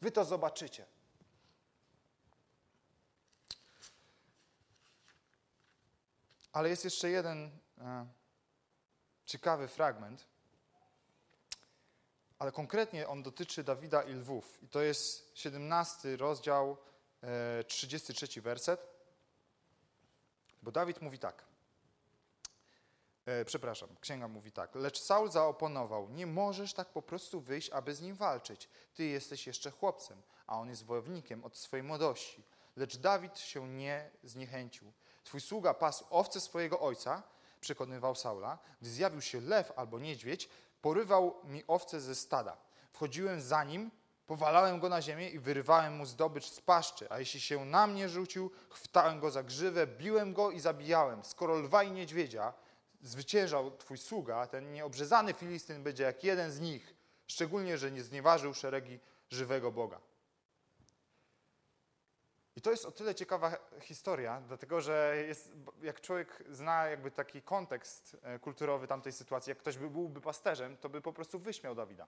Wy 0.00 0.10
to 0.10 0.24
zobaczycie. 0.24 0.86
Ale 6.52 6.68
jest 6.68 6.84
jeszcze 6.84 7.10
jeden 7.10 7.50
e, 7.78 8.06
ciekawy 9.24 9.68
fragment, 9.68 10.26
ale 12.38 12.52
konkretnie 12.52 13.08
on 13.08 13.22
dotyczy 13.22 13.64
Dawida 13.64 14.02
i 14.02 14.12
lwów. 14.12 14.62
I 14.62 14.68
to 14.68 14.80
jest 14.80 15.30
17 15.34 16.16
rozdział, 16.16 16.76
e, 17.22 17.64
33 17.64 18.40
werset. 18.40 18.86
Bo 20.62 20.72
Dawid 20.72 21.02
mówi 21.02 21.18
tak. 21.18 21.44
E, 23.26 23.44
przepraszam, 23.44 23.88
księga 24.00 24.28
mówi 24.28 24.52
tak. 24.52 24.74
Lecz 24.74 25.00
Saul 25.00 25.30
zaoponował: 25.30 26.08
Nie 26.08 26.26
możesz 26.26 26.74
tak 26.74 26.88
po 26.88 27.02
prostu 27.02 27.40
wyjść, 27.40 27.70
aby 27.70 27.94
z 27.94 28.00
nim 28.00 28.16
walczyć. 28.16 28.68
Ty 28.94 29.04
jesteś 29.04 29.46
jeszcze 29.46 29.70
chłopcem, 29.70 30.22
a 30.46 30.58
on 30.58 30.68
jest 30.68 30.84
wojownikiem 30.84 31.44
od 31.44 31.56
swojej 31.56 31.82
młodości. 31.82 32.44
Lecz 32.76 32.96
Dawid 32.96 33.38
się 33.38 33.68
nie 33.68 34.10
zniechęcił. 34.22 34.92
Twój 35.24 35.40
sługa 35.40 35.74
pasł 35.74 36.04
owce 36.10 36.40
swojego 36.40 36.80
ojca, 36.80 37.22
przekonywał 37.60 38.14
Saula. 38.14 38.58
Gdy 38.80 38.90
zjawił 38.90 39.20
się 39.20 39.40
lew 39.40 39.72
albo 39.76 39.98
niedźwiedź, 39.98 40.48
porywał 40.80 41.34
mi 41.44 41.64
owce 41.66 42.00
ze 42.00 42.14
stada. 42.14 42.56
Wchodziłem 42.92 43.40
za 43.40 43.64
nim, 43.64 43.90
powalałem 44.26 44.80
go 44.80 44.88
na 44.88 45.02
ziemię 45.02 45.30
i 45.30 45.38
wyrywałem 45.38 45.96
mu 45.96 46.06
zdobycz 46.06 46.50
z 46.50 46.60
paszczy, 46.60 47.06
a 47.10 47.18
jeśli 47.18 47.40
się 47.40 47.64
na 47.64 47.86
mnie 47.86 48.08
rzucił, 48.08 48.50
chwytałem 48.70 49.20
go 49.20 49.30
za 49.30 49.42
grzywę, 49.42 49.86
biłem 49.86 50.34
go 50.34 50.50
i 50.50 50.60
zabijałem. 50.60 51.24
Skoro 51.24 51.54
lwa 51.54 51.82
i 51.82 51.92
niedźwiedzia 51.92 52.52
zwyciężał 53.02 53.76
twój 53.76 53.98
sługa, 53.98 54.46
ten 54.46 54.72
nieobrzezany 54.72 55.34
Filistyn 55.34 55.82
będzie 55.82 56.04
jak 56.04 56.24
jeden 56.24 56.50
z 56.50 56.60
nich, 56.60 56.94
szczególnie, 57.26 57.78
że 57.78 57.90
nie 57.90 58.02
znieważył 58.02 58.54
szeregi 58.54 59.00
żywego 59.30 59.72
Boga. 59.72 60.00
I 62.62 62.64
to 62.64 62.70
jest 62.70 62.86
o 62.86 62.90
tyle 62.90 63.14
ciekawa 63.14 63.56
historia, 63.80 64.42
dlatego 64.46 64.80
że 64.80 65.16
jest, 65.28 65.52
jak 65.82 66.00
człowiek 66.00 66.42
zna 66.50 66.86
jakby 66.86 67.10
taki 67.10 67.42
kontekst 67.42 68.16
e, 68.22 68.38
kulturowy 68.38 68.86
tamtej 68.86 69.12
sytuacji, 69.12 69.50
jak 69.50 69.58
ktoś 69.58 69.78
by, 69.78 69.90
byłby 69.90 70.20
pasterzem, 70.20 70.76
to 70.76 70.88
by 70.88 71.00
po 71.00 71.12
prostu 71.12 71.38
wyśmiał 71.38 71.74
Dawida. 71.74 72.06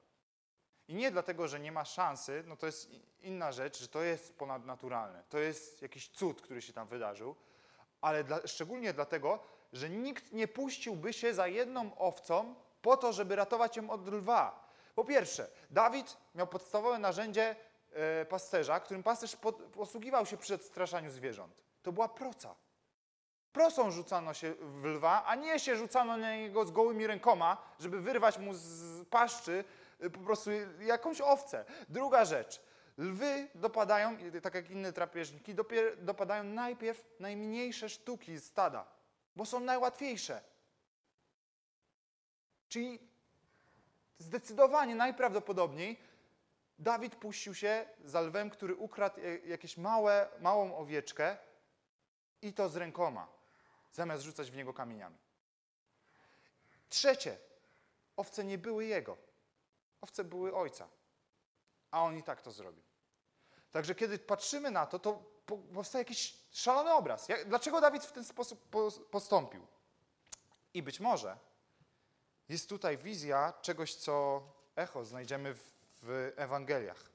I 0.88 0.95
nie 0.95 1.11
dlatego, 1.11 1.49
że 1.49 1.61
nie 1.61 1.73
ma 1.73 1.85
szansy, 1.85 2.45
no 2.47 2.57
to 2.57 2.67
jest 2.67 2.88
inna 3.23 3.53
rzecz, 3.53 3.81
że 3.81 3.88
to 3.88 4.03
jest 4.03 4.38
ponadnaturalne. 4.38 5.25
To 5.29 5.38
jest 5.38 5.83
jakiś 5.83 6.09
cud, 6.09 6.43
który 6.43 6.62
się 6.62 6.73
tam 6.73 6.88
wydarzył, 6.88 7.37
ale 8.01 8.25
dla, 8.25 8.47
szczególnie 8.47 8.93
dlatego, 8.93 9.38
że 9.73 9.90
nikt 9.90 10.33
nie 10.33 10.49
puściłby 10.49 11.12
się 11.12 11.35
za 11.35 11.47
jedną 11.47 11.99
owcą 11.99 12.55
po 12.83 12.97
to, 12.97 13.12
żeby 13.12 13.37
ratować 13.37 13.77
ją 13.77 13.90
od 13.90 14.09
lwa. 14.09 14.69
Po 14.95 15.05
pierwsze, 15.05 15.49
Dawid 15.71 16.17
miał 16.35 16.47
podstawowe 16.47 16.99
narzędzie 16.99 17.57
pasterza, 18.28 18.80
którym 18.80 19.02
pasterz 19.02 19.37
posługiwał 19.72 20.26
się 20.26 20.37
przy 20.37 20.54
odstraszaniu 20.54 21.11
zwierząt. 21.11 21.62
To 21.83 21.92
była 21.92 22.09
proca. 22.09 22.54
Prosą 23.52 23.90
rzucano 23.90 24.35
się 24.35 24.54
w 24.61 24.85
lwa, 24.85 25.24
a 25.26 25.35
nie 25.35 25.59
się 25.59 25.76
rzucano 25.76 26.16
na 26.16 26.37
niego 26.37 26.66
z 26.66 26.70
gołymi 26.70 27.07
rękoma, 27.07 27.57
żeby 27.80 28.00
wyrwać 28.00 28.38
mu 28.38 28.54
z 28.54 29.09
paszczy 29.09 29.64
y, 30.04 30.11
po 30.11 30.20
prostu 30.20 30.50
jakąś 30.80 31.20
owcę. 31.20 31.64
Druga 31.88 32.24
rzecz. 32.24 32.62
Lwy 32.98 33.48
dopadają, 33.54 34.16
tak 34.42 34.54
jak 34.54 34.70
inne 34.70 34.92
drapieżniki, 34.92 35.54
dopadają 35.98 36.44
najpierw 36.44 37.04
najmniejsze 37.20 37.88
sztuki 37.88 38.38
z 38.38 38.44
stada, 38.44 38.87
bo 39.37 39.46
są 39.46 39.61
najłatwiejsze. 39.61 40.40
Czyli 42.68 42.98
zdecydowanie 44.18 44.94
najprawdopodobniej 44.94 45.98
Dawid 46.79 47.17
puścił 47.17 47.55
się 47.55 47.87
za 48.05 48.21
lwem, 48.21 48.51
który 48.51 48.75
ukradł 48.75 49.21
jakieś 49.45 49.77
małe, 49.77 50.29
małą 50.41 50.77
owieczkę 50.77 51.37
i 52.43 52.53
to 52.53 52.69
z 52.69 52.77
rękoma, 52.77 53.29
zamiast 53.93 54.23
rzucać 54.23 54.51
w 54.51 54.57
niego 54.57 54.75
kamieniami. 54.75 55.17
Trzecie, 56.89 57.39
owce 58.17 58.45
nie 58.45 58.59
były 58.59 58.85
jego. 58.85 59.17
Owce 60.01 60.25
były 60.25 60.55
ojca. 60.55 60.89
A 61.91 62.03
on 62.03 62.19
i 62.19 62.23
tak 62.23 62.43
to 62.43 62.53
zrobił. 62.53 62.83
Także 63.73 63.95
kiedy 63.95 64.19
patrzymy 64.19 64.71
na 64.71 64.87
to, 64.87 64.99
to 64.99 65.23
powstaje 65.75 66.01
jakiś 66.01 66.37
szalony 66.51 66.93
obraz. 66.93 67.29
Dlaczego 67.47 67.81
Dawid 67.81 68.05
w 68.05 68.13
ten 68.13 68.25
sposób 68.25 68.69
postąpił? 69.11 69.67
I 70.75 70.83
być 70.83 71.01
może 71.01 71.39
jest 72.49 72.69
tutaj 72.69 72.99
wizja 72.99 73.53
czegoś, 73.63 73.95
co 73.95 74.43
echo 74.77 75.05
znajdziemy 75.05 75.55
w, 75.55 75.73
w 76.05 76.33
Ewangeliach. 76.37 77.11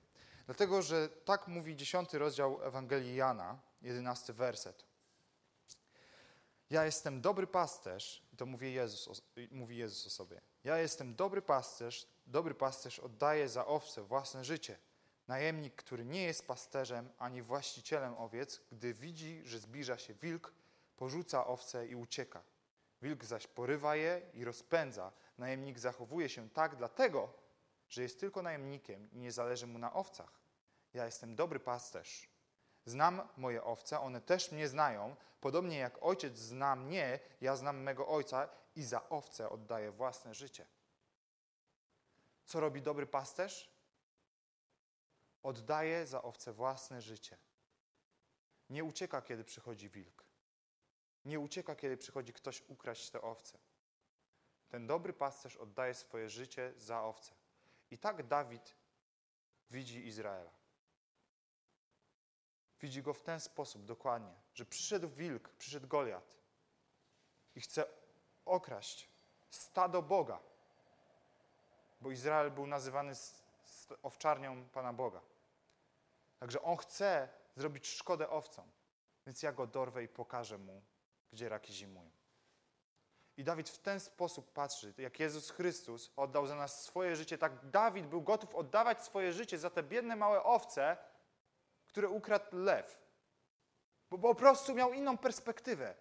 Dlatego, 0.45 0.82
że 0.82 1.10
tak 1.10 1.47
mówi 1.47 1.75
dziesiąty 1.75 2.19
rozdział 2.19 2.63
Ewangelii 2.63 3.15
Jana, 3.15 3.60
jedenasty 3.82 4.34
werset. 4.34 4.86
Ja 6.69 6.86
jestem 6.86 7.21
dobry 7.21 7.47
pasterz, 7.47 8.23
i 8.34 8.38
to 8.38 8.45
mówi 8.45 8.73
Jezus, 8.73 9.21
mówi 9.52 9.78
Jezus 9.78 10.08
o 10.08 10.10
sobie. 10.10 10.41
Ja 10.63 10.78
jestem 10.78 11.15
dobry 11.15 11.41
pasterz, 11.41 12.08
dobry 12.28 12.56
pasterz 12.56 12.99
oddaje 12.99 13.49
za 13.49 13.65
owce 13.65 14.04
własne 14.04 14.45
życie. 14.45 14.78
Najemnik, 15.28 15.75
który 15.75 16.06
nie 16.06 16.23
jest 16.23 16.47
pasterzem 16.47 17.10
ani 17.17 17.41
właścicielem 17.41 18.17
owiec, 18.17 18.62
gdy 18.71 18.93
widzi, 18.93 19.41
że 19.45 19.60
zbliża 19.60 19.97
się 19.97 20.13
wilk, 20.13 20.54
porzuca 20.97 21.47
owce 21.47 21.88
i 21.88 21.95
ucieka. 21.95 22.43
Wilk 23.02 23.25
zaś 23.25 23.47
porywa 23.47 23.95
je 23.95 24.21
i 24.34 24.43
rozpędza. 24.43 25.12
Najemnik 25.38 25.80
zachowuje 25.80 26.30
się 26.30 26.49
tak 26.49 26.75
dlatego, 26.75 27.34
że 27.89 28.02
jest 28.02 28.19
tylko 28.19 28.41
najemnikiem 28.41 29.12
i 29.12 29.17
nie 29.17 29.32
zależy 29.32 29.67
mu 29.67 29.80
na 29.80 29.93
owcach. 29.93 30.39
Ja 30.93 31.06
jestem 31.06 31.36
dobry 31.36 31.60
pasterz. 31.60 32.30
Znam 32.86 33.28
moje 33.38 33.63
owce, 33.63 33.99
one 33.99 34.21
też 34.21 34.52
mnie 34.52 34.67
znają. 34.67 35.15
Podobnie 35.41 35.78
jak 35.78 36.04
ojciec 36.04 36.38
zna 36.38 36.75
mnie, 36.75 37.19
ja 37.41 37.56
znam 37.56 37.82
mego 37.82 38.08
ojca 38.08 38.49
i 38.75 38.84
za 38.84 39.10
owce 39.10 39.49
oddaję 39.49 39.91
własne 39.91 40.34
życie. 40.34 40.65
Co 42.45 42.60
robi 42.60 42.82
dobry 42.82 43.08
pasterz? 43.08 43.69
Oddaje 45.43 46.08
za 46.08 46.21
owce 46.21 46.54
własne 46.54 47.02
życie. 47.02 47.38
Nie 48.69 48.84
ucieka, 48.84 49.21
kiedy 49.21 49.43
przychodzi 49.43 49.89
wilk. 49.89 50.25
Nie 51.25 51.39
ucieka, 51.39 51.75
kiedy 51.75 51.97
przychodzi 51.97 52.34
ktoś 52.34 52.63
ukraść 52.67 53.10
te 53.10 53.21
owce. 53.21 53.58
Ten 54.69 54.88
dobry 54.88 55.13
pasterz 55.13 55.58
oddaje 55.58 55.93
swoje 55.93 56.30
życie 56.30 56.73
za 56.78 57.04
owce. 57.04 57.38
I 57.91 57.97
tak 57.97 58.28
Dawid 58.28 58.75
widzi 59.71 60.08
Izraela. 60.08 60.52
Widzi 62.82 63.04
go 63.04 63.13
w 63.13 63.21
ten 63.21 63.39
sposób 63.39 63.86
dokładnie, 63.86 64.34
że 64.54 64.65
przyszedł 64.65 65.10
wilk, 65.10 65.49
przyszedł 65.49 65.88
Goliat 65.88 66.38
i 67.56 67.62
chce 67.62 67.86
okraść 68.45 69.10
stado 69.49 70.02
Boga, 70.02 70.39
bo 72.02 72.12
Izrael 72.12 72.52
był 72.52 72.67
nazywany 72.67 73.13
owczarnią 74.04 74.69
Pana 74.69 74.93
Boga. 74.93 75.21
Także 76.39 76.62
on 76.62 76.78
chce 76.78 77.30
zrobić 77.56 77.88
szkodę 77.88 78.30
owcom, 78.30 78.71
więc 79.25 79.43
ja 79.43 79.52
go 79.52 79.67
dorwę 79.67 80.04
i 80.04 80.08
pokażę 80.08 80.58
mu, 80.58 80.82
gdzie 81.32 81.49
raki 81.49 81.73
zimują. 81.73 82.18
I 83.39 83.43
Dawid 83.43 83.69
w 83.69 83.78
ten 83.78 83.99
sposób 83.99 84.54
patrzy, 84.54 84.93
jak 84.97 85.19
Jezus 85.19 85.49
Chrystus 85.49 86.12
oddał 86.15 86.47
za 86.47 86.56
nas 86.56 86.84
swoje 86.84 87.15
życie, 87.15 87.38
tak 87.38 87.69
Dawid 87.69 88.08
był 88.08 88.21
gotów 88.21 88.56
oddawać 88.56 89.04
swoje 89.04 89.34
życie 89.34 89.58
za 89.58 89.69
te 89.69 89.84
biedne 89.84 90.15
małe 90.15 90.43
owce, 90.43 90.97
które 91.88 92.10
ukradł 92.10 92.45
lew. 92.52 92.99
Bo 94.10 94.17
po 94.17 94.36
prostu 94.36 94.75
miał 94.75 94.93
inną 94.93 95.17
perspektywę. 95.17 95.95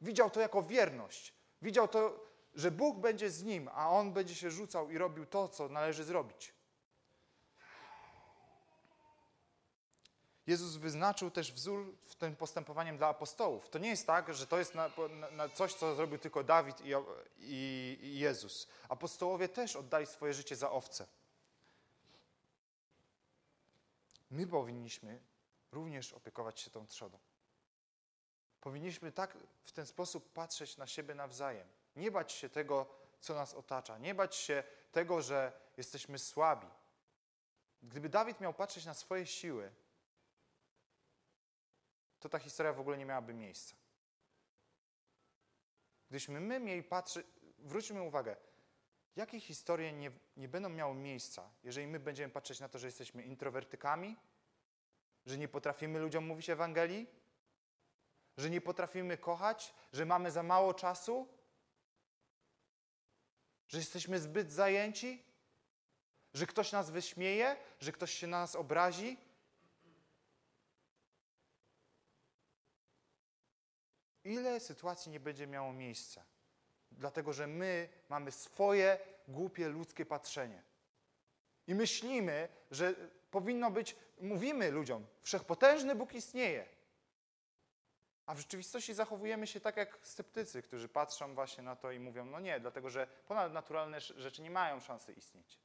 Widział 0.00 0.30
to 0.30 0.40
jako 0.40 0.62
wierność. 0.62 1.34
Widział 1.62 1.88
to, 1.88 2.26
że 2.54 2.70
Bóg 2.70 2.98
będzie 2.98 3.30
z 3.30 3.42
nim, 3.42 3.68
a 3.72 3.90
on 3.90 4.12
będzie 4.12 4.34
się 4.34 4.50
rzucał 4.50 4.90
i 4.90 4.98
robił 4.98 5.26
to, 5.26 5.48
co 5.48 5.68
należy 5.68 6.04
zrobić. 6.04 6.54
Jezus 10.48 10.76
wyznaczył 10.76 11.30
też 11.30 11.52
wzór 11.52 11.94
w 12.06 12.14
tym 12.14 12.36
postępowaniem 12.36 12.96
dla 12.96 13.08
apostołów. 13.08 13.68
To 13.68 13.78
nie 13.78 13.88
jest 13.88 14.06
tak, 14.06 14.34
że 14.34 14.46
to 14.46 14.58
jest 14.58 14.74
na, 14.74 14.90
na 15.32 15.48
coś, 15.48 15.74
co 15.74 15.94
zrobił 15.94 16.18
tylko 16.18 16.44
Dawid 16.44 16.80
i, 16.80 16.92
i, 17.38 17.98
i 18.02 18.18
Jezus. 18.18 18.68
Apostołowie 18.88 19.48
też 19.48 19.76
oddali 19.76 20.06
swoje 20.06 20.34
życie 20.34 20.56
za 20.56 20.70
owce. 20.70 21.06
My 24.30 24.46
powinniśmy 24.46 25.20
również 25.72 26.12
opiekować 26.12 26.60
się 26.60 26.70
tą 26.70 26.86
trzodą. 26.86 27.18
Powinniśmy 28.60 29.12
tak 29.12 29.36
w 29.64 29.72
ten 29.72 29.86
sposób 29.86 30.32
patrzeć 30.32 30.76
na 30.76 30.86
siebie 30.86 31.14
nawzajem. 31.14 31.68
Nie 31.96 32.10
bać 32.10 32.32
się 32.32 32.48
tego, 32.48 32.86
co 33.20 33.34
nas 33.34 33.54
otacza. 33.54 33.98
Nie 33.98 34.14
bać 34.14 34.36
się 34.36 34.64
tego, 34.92 35.22
że 35.22 35.52
jesteśmy 35.76 36.18
słabi. 36.18 36.68
Gdyby 37.82 38.08
Dawid 38.08 38.40
miał 38.40 38.54
patrzeć 38.54 38.84
na 38.84 38.94
swoje 38.94 39.26
siły, 39.26 39.70
to 42.20 42.28
ta 42.28 42.38
historia 42.38 42.72
w 42.72 42.80
ogóle 42.80 42.98
nie 42.98 43.04
miałaby 43.04 43.34
miejsca. 43.34 43.76
Gdybyśmy 46.08 46.40
my 46.40 46.60
mieli 46.60 46.82
patrzeć, 46.82 47.26
zwróćmy 47.58 48.02
uwagę, 48.02 48.36
jakie 49.16 49.40
historie 49.40 49.92
nie, 49.92 50.10
nie 50.36 50.48
będą 50.48 50.68
miały 50.68 50.94
miejsca, 50.94 51.50
jeżeli 51.64 51.86
my 51.86 52.00
będziemy 52.00 52.32
patrzeć 52.32 52.60
na 52.60 52.68
to, 52.68 52.78
że 52.78 52.86
jesteśmy 52.86 53.22
introwertykami, 53.22 54.16
że 55.26 55.38
nie 55.38 55.48
potrafimy 55.48 55.98
ludziom 55.98 56.26
mówić 56.26 56.50
Ewangelii, 56.50 57.06
że 58.36 58.50
nie 58.50 58.60
potrafimy 58.60 59.18
kochać, 59.18 59.74
że 59.92 60.06
mamy 60.06 60.30
za 60.30 60.42
mało 60.42 60.74
czasu, 60.74 61.28
że 63.68 63.78
jesteśmy 63.78 64.18
zbyt 64.18 64.52
zajęci, 64.52 65.24
że 66.34 66.46
ktoś 66.46 66.72
nas 66.72 66.90
wyśmieje, 66.90 67.56
że 67.80 67.92
ktoś 67.92 68.12
się 68.12 68.26
na 68.26 68.40
nas 68.40 68.56
obrazi. 68.56 69.16
Ile 74.28 74.60
sytuacji 74.60 75.12
nie 75.12 75.20
będzie 75.20 75.46
miało 75.46 75.72
miejsca? 75.72 76.24
Dlatego, 76.92 77.32
że 77.32 77.46
my 77.46 77.88
mamy 78.08 78.32
swoje 78.32 78.98
głupie 79.28 79.68
ludzkie 79.68 80.06
patrzenie. 80.06 80.62
I 81.66 81.74
myślimy, 81.74 82.48
że 82.70 82.94
powinno 83.30 83.70
być, 83.70 83.96
mówimy 84.20 84.70
ludziom, 84.70 85.06
wszechpotężny 85.22 85.94
Bóg 85.94 86.14
istnieje. 86.14 86.66
A 88.26 88.34
w 88.34 88.38
rzeczywistości 88.38 88.94
zachowujemy 88.94 89.46
się 89.46 89.60
tak 89.60 89.76
jak 89.76 89.98
sceptycy, 90.02 90.62
którzy 90.62 90.88
patrzą 90.88 91.34
właśnie 91.34 91.62
na 91.62 91.76
to 91.76 91.92
i 91.92 91.98
mówią, 91.98 92.24
no 92.24 92.40
nie, 92.40 92.60
dlatego 92.60 92.90
że 92.90 93.06
ponadnaturalne 93.26 94.00
rzeczy 94.00 94.42
nie 94.42 94.50
mają 94.50 94.80
szansy 94.80 95.12
istnieć. 95.12 95.58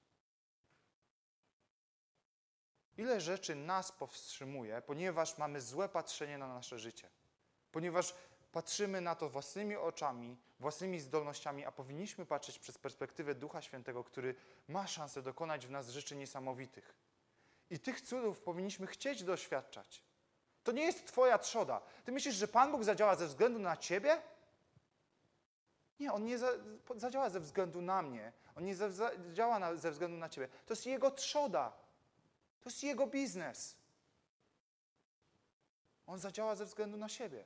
Ile 2.98 3.22
rzeczy 3.22 3.56
nas 3.56 3.92
powstrzymuje, 3.92 4.82
ponieważ 4.82 5.38
mamy 5.38 5.62
złe 5.62 5.90
patrzenie 5.90 6.38
na 6.38 6.48
nasze 6.48 6.80
życie. 6.80 7.10
Ponieważ 7.72 8.16
patrzymy 8.54 9.02
na 9.02 9.16
to 9.16 9.30
własnymi 9.30 9.76
oczami, 9.76 10.38
własnymi 10.60 11.00
zdolnościami, 11.00 11.66
a 11.66 11.72
powinniśmy 11.72 12.26
patrzeć 12.26 12.60
przez 12.60 12.78
perspektywę 12.78 13.36
Ducha 13.36 13.62
Świętego, 13.62 14.04
który 14.04 14.36
ma 14.68 14.88
szansę 14.88 15.22
dokonać 15.22 15.68
w 15.68 15.72
nas 15.72 15.90
rzeczy 15.90 16.16
niesamowitych. 16.16 16.96
I 17.70 17.80
tych 17.80 18.02
cudów 18.02 18.40
powinniśmy 18.40 18.88
chcieć 18.88 19.24
doświadczać. 19.24 20.04
To 20.64 20.72
nie 20.72 20.86
jest 20.86 21.08
Twoja 21.08 21.38
trzoda. 21.38 21.82
Ty 22.04 22.12
myślisz, 22.12 22.36
że 22.36 22.48
Pan 22.48 22.72
Bóg 22.72 22.84
zadziała 22.84 23.16
ze 23.16 23.28
względu 23.28 23.60
na 23.60 23.78
Ciebie? 23.78 24.22
Nie, 26.00 26.14
On 26.14 26.26
nie 26.26 26.38
za, 26.38 26.52
zadziała 26.96 27.30
ze 27.30 27.40
względu 27.40 27.82
na 27.82 28.02
mnie. 28.02 28.34
On 28.56 28.66
nie 28.66 28.76
za, 28.76 28.90
zadziała 28.90 29.76
ze 29.76 29.92
względu 29.92 30.18
na 30.18 30.30
Ciebie. 30.30 30.48
To 30.48 30.74
jest 30.74 30.86
Jego 30.86 31.12
trzoda. 31.12 31.72
To 32.62 32.70
jest 32.70 32.84
Jego 32.84 33.08
biznes. 33.08 33.76
On 36.08 36.20
zadziała 36.20 36.56
ze 36.56 36.66
względu 36.66 36.98
na 36.98 37.10
siebie. 37.10 37.46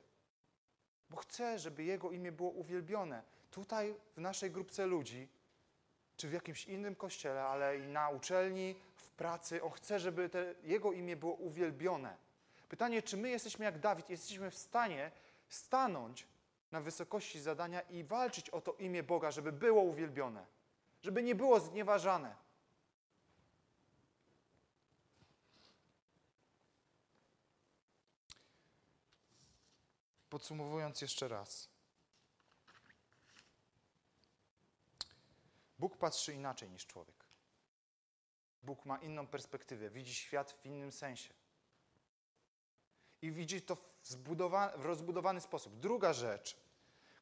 Bo 1.10 1.16
chce, 1.16 1.58
żeby 1.58 1.84
Jego 1.84 2.10
imię 2.10 2.32
było 2.32 2.50
uwielbione. 2.50 3.22
Tutaj 3.50 3.94
w 4.16 4.20
naszej 4.20 4.50
grupce 4.50 4.86
ludzi, 4.86 5.28
czy 6.16 6.28
w 6.28 6.32
jakimś 6.32 6.64
innym 6.64 6.94
kościele, 6.94 7.42
ale 7.42 7.78
i 7.78 7.86
na 7.86 8.08
uczelni, 8.08 8.74
w 8.94 9.10
pracy, 9.10 9.62
On 9.62 9.70
chce, 9.70 10.00
żeby 10.00 10.28
te, 10.28 10.54
Jego 10.62 10.92
imię 10.92 11.16
było 11.16 11.34
uwielbione. 11.34 12.16
Pytanie, 12.68 13.02
czy 13.02 13.16
my 13.16 13.30
jesteśmy 13.30 13.64
jak 13.64 13.78
Dawid, 13.78 14.10
jesteśmy 14.10 14.50
w 14.50 14.58
stanie 14.58 15.10
stanąć 15.48 16.26
na 16.72 16.80
wysokości 16.80 17.40
zadania 17.40 17.80
i 17.80 18.04
walczyć 18.04 18.50
o 18.50 18.60
to 18.60 18.72
imię 18.72 19.02
Boga, 19.02 19.30
żeby 19.30 19.52
było 19.52 19.82
uwielbione, 19.82 20.46
żeby 21.02 21.22
nie 21.22 21.34
było 21.34 21.60
znieważane. 21.60 22.47
Podsumowując 30.30 31.00
jeszcze 31.00 31.28
raz. 31.28 31.68
Bóg 35.78 35.96
patrzy 35.96 36.34
inaczej 36.34 36.70
niż 36.70 36.86
człowiek. 36.86 37.24
Bóg 38.62 38.84
ma 38.84 38.98
inną 38.98 39.26
perspektywę, 39.26 39.90
widzi 39.90 40.14
świat 40.14 40.52
w 40.52 40.66
innym 40.66 40.92
sensie. 40.92 41.34
I 43.22 43.32
widzi 43.32 43.62
to 43.62 43.76
w, 43.76 43.80
w 44.76 44.84
rozbudowany 44.84 45.40
sposób. 45.40 45.78
Druga 45.78 46.12
rzecz, 46.12 46.56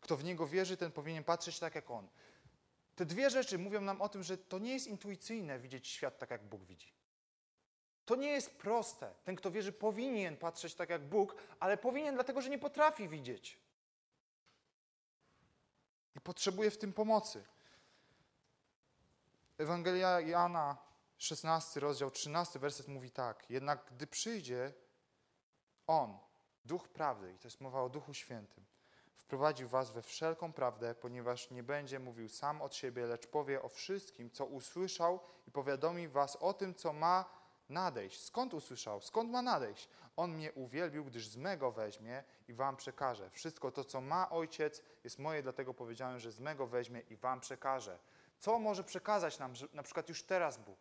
kto 0.01 0.17
w 0.17 0.25
Niego 0.25 0.47
wierzy, 0.47 0.77
ten 0.77 0.93
powinien 0.93 1.25
patrzeć 1.25 1.59
tak 1.59 1.75
jak 1.75 1.91
On. 1.91 2.09
Te 2.97 3.07
dwie 3.07 3.31
rzeczy 3.31 3.59
mówią 3.59 3.81
nam 3.81 4.01
o 4.01 4.09
tym, 4.09 4.23
że 4.23 4.39
to 4.39 4.59
nie 4.59 4.73
jest 4.73 4.87
intuicyjne 4.87 5.59
widzieć 5.59 5.89
świat 5.89 6.19
tak, 6.19 6.31
jak 6.31 6.45
Bóg 6.49 6.65
widzi. 6.65 6.93
To 8.07 8.17
nie 8.17 8.29
jest 8.29 8.59
proste. 8.59 9.15
Ten, 9.25 9.37
kto 9.37 9.51
wierzy, 9.51 9.73
powinien 9.73 10.37
patrzeć 10.37 10.75
tak 10.75 10.91
jak 10.91 11.09
Bóg, 11.09 11.37
ale 11.61 11.77
powinien 11.77 12.15
dlatego, 12.15 12.41
że 12.41 12.51
nie 12.51 12.59
potrafi 12.59 13.09
widzieć. 13.09 13.61
I 16.15 16.21
potrzebuje 16.21 16.71
w 16.71 16.79
tym 16.79 16.93
pomocy. 16.93 17.45
Ewangelia 19.59 20.21
Jana, 20.21 20.77
16 21.19 21.81
rozdział, 21.81 22.11
13 22.11 22.59
werset 22.59 22.89
mówi 22.89 23.11
tak. 23.11 23.51
Jednak 23.51 23.85
gdy 23.91 24.07
przyjdzie 24.07 24.73
On, 25.87 26.19
Duch 26.65 26.89
Prawdy, 26.89 27.33
i 27.33 27.39
to 27.39 27.49
jest 27.49 27.61
mowa 27.61 27.83
o 27.83 27.89
Duchu 27.89 28.15
Świętym, 28.15 28.65
wprowadził 29.17 29.69
was 29.69 29.91
we 29.91 30.03
wszelką 30.03 30.53
prawdę, 30.53 30.95
ponieważ 30.95 31.51
nie 31.51 31.63
będzie 31.63 31.99
mówił 31.99 32.29
sam 32.29 32.63
od 32.63 32.75
siebie, 32.75 33.07
lecz 33.07 33.27
powie 33.27 33.63
o 33.63 33.69
wszystkim, 33.69 34.31
co 34.31 34.47
usłyszał 34.47 35.21
i 35.47 35.51
powiadomi 35.51 36.09
was 36.09 36.37
o 36.37 36.55
tym, 36.55 36.75
co 36.75 36.93
ma 36.93 37.36
nadejść. 37.69 38.23
Skąd 38.25 38.55
usłyszał? 38.55 39.01
Skąd 39.01 39.31
ma 39.31 39.43
nadejść? 39.43 39.89
On 40.17 40.31
mnie 40.31 40.53
uwielbił, 40.53 41.05
gdyż 41.05 41.29
z 41.29 41.37
mego 41.37 41.73
weźmie 41.73 42.25
i 42.49 42.55
wam 42.55 42.77
przekaże. 42.77 43.31
Wszystko 43.31 43.71
to, 43.71 43.85
co 43.85 44.01
ma 44.01 44.31
ojciec, 44.31 44.83
jest 45.05 45.19
moje, 45.19 45.43
dlatego 45.43 45.75
powiedziałem, 45.75 46.19
że 46.19 46.33
z 46.33 46.41
mego 46.41 46.67
weźmie 46.67 47.01
i 47.01 47.17
wam 47.17 47.41
przekaże. 47.41 47.99
Co 48.39 48.59
może 48.59 48.85
przekazać 48.85 49.39
nam, 49.39 49.53
na 49.73 49.83
przykład 49.83 50.09
już 50.09 50.23
teraz 50.23 50.59
Bóg? 50.59 50.79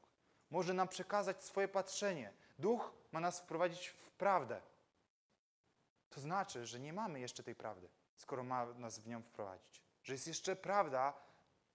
Może 0.50 0.74
nam 0.74 0.88
przekazać 0.88 1.44
swoje 1.44 1.68
patrzenie. 1.68 2.34
Duch 2.60 2.94
ma 3.12 3.20
nas 3.20 3.40
wprowadzić 3.40 3.88
w 3.88 4.12
prawdę. 4.12 4.62
To 6.10 6.22
znaczy, 6.22 6.66
że 6.66 6.80
nie 6.80 6.94
mamy 6.94 7.20
jeszcze 7.20 7.44
tej 7.44 7.56
prawdy, 7.56 7.90
skoro 8.16 8.44
ma 8.44 8.66
nas 8.66 9.00
w 9.00 9.08
nią 9.08 9.22
wprowadzić. 9.22 9.82
Że 10.04 10.14
jest 10.14 10.28
jeszcze 10.28 10.56
prawda, 10.56 11.14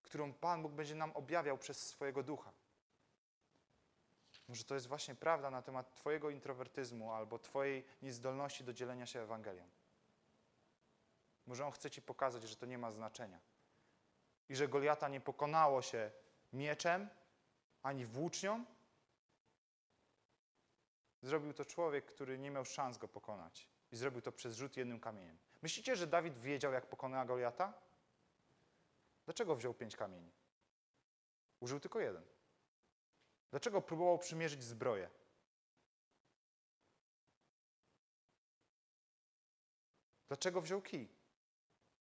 którą 0.03 0.33
Pan 0.33 0.63
Bóg 0.63 0.73
będzie 0.73 0.95
nam 0.95 1.13
objawiał 1.13 1.59
przez 1.59 1.89
swojego 1.89 2.23
ducha. 2.23 2.53
Może 4.51 4.64
to 4.64 4.74
jest 4.74 4.86
właśnie 4.86 5.14
prawda 5.14 5.51
na 5.51 5.62
temat 5.62 5.94
Twojego 5.94 6.30
introwertyzmu 6.30 7.12
albo 7.12 7.38
Twojej 7.38 7.84
niezdolności 8.03 8.64
do 8.64 8.72
dzielenia 8.72 9.07
się 9.07 9.20
Ewangelią. 9.20 9.68
Może 11.46 11.66
On 11.66 11.72
chce 11.72 11.90
Ci 11.90 12.03
pokazać, 12.03 12.42
że 12.42 12.57
to 12.57 12.66
nie 12.66 12.78
ma 12.78 12.90
znaczenia. 12.90 13.40
I 14.48 14.57
że 14.57 14.68
Goliata 14.68 15.09
nie 15.09 15.20
pokonało 15.20 15.82
się 15.82 16.11
mieczem 16.53 17.09
ani 17.82 18.07
włócznią. 18.07 18.64
Zrobił 21.22 21.53
to 21.53 21.64
człowiek, 21.64 22.07
który 22.07 22.38
nie 22.38 22.51
miał 22.51 22.64
szans 22.64 22.98
go 22.98 23.09
pokonać. 23.09 23.68
I 23.92 23.96
zrobił 23.96 24.20
to 24.20 24.32
przez 24.32 24.57
rzut 24.57 24.76
jednym 24.76 25.01
kamieniem. 25.01 25.38
Myślicie, 25.62 25.96
że 25.96 26.07
Dawid 26.07 26.38
wiedział, 26.38 26.72
jak 26.72 26.86
pokona 26.86 27.24
Goliata? 27.24 27.72
Dlaczego 29.24 29.57
wziął 29.57 29.74
pięć 29.74 29.96
kamieni? 29.96 30.30
Użył 31.61 31.80
tylko 31.80 32.01
jeden. 32.01 32.39
Dlaczego 33.51 33.82
próbował 33.82 34.18
przymierzyć 34.18 34.62
zbroję? 34.62 35.11
Dlaczego 40.28 40.61
wziął 40.61 40.82
kij? 40.82 41.09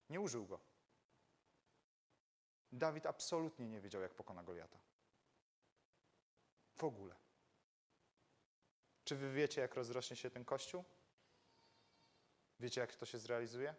Nie 0.09 0.21
użył 0.21 0.45
go. 0.47 0.59
Dawid 2.71 3.05
absolutnie 3.05 3.67
nie 3.67 3.81
wiedział, 3.81 4.01
jak 4.01 4.13
pokona 4.13 4.43
Goliata. 4.43 4.79
W 6.75 6.83
ogóle. 6.83 7.15
Czy 9.03 9.15
wy 9.15 9.31
wiecie, 9.33 9.61
jak 9.61 9.75
rozrośnie 9.75 10.15
się 10.15 10.29
ten 10.29 10.45
kościół? 10.45 10.83
Wiecie, 12.59 12.81
jak 12.81 12.95
to 12.95 13.05
się 13.05 13.19
zrealizuje? 13.19 13.75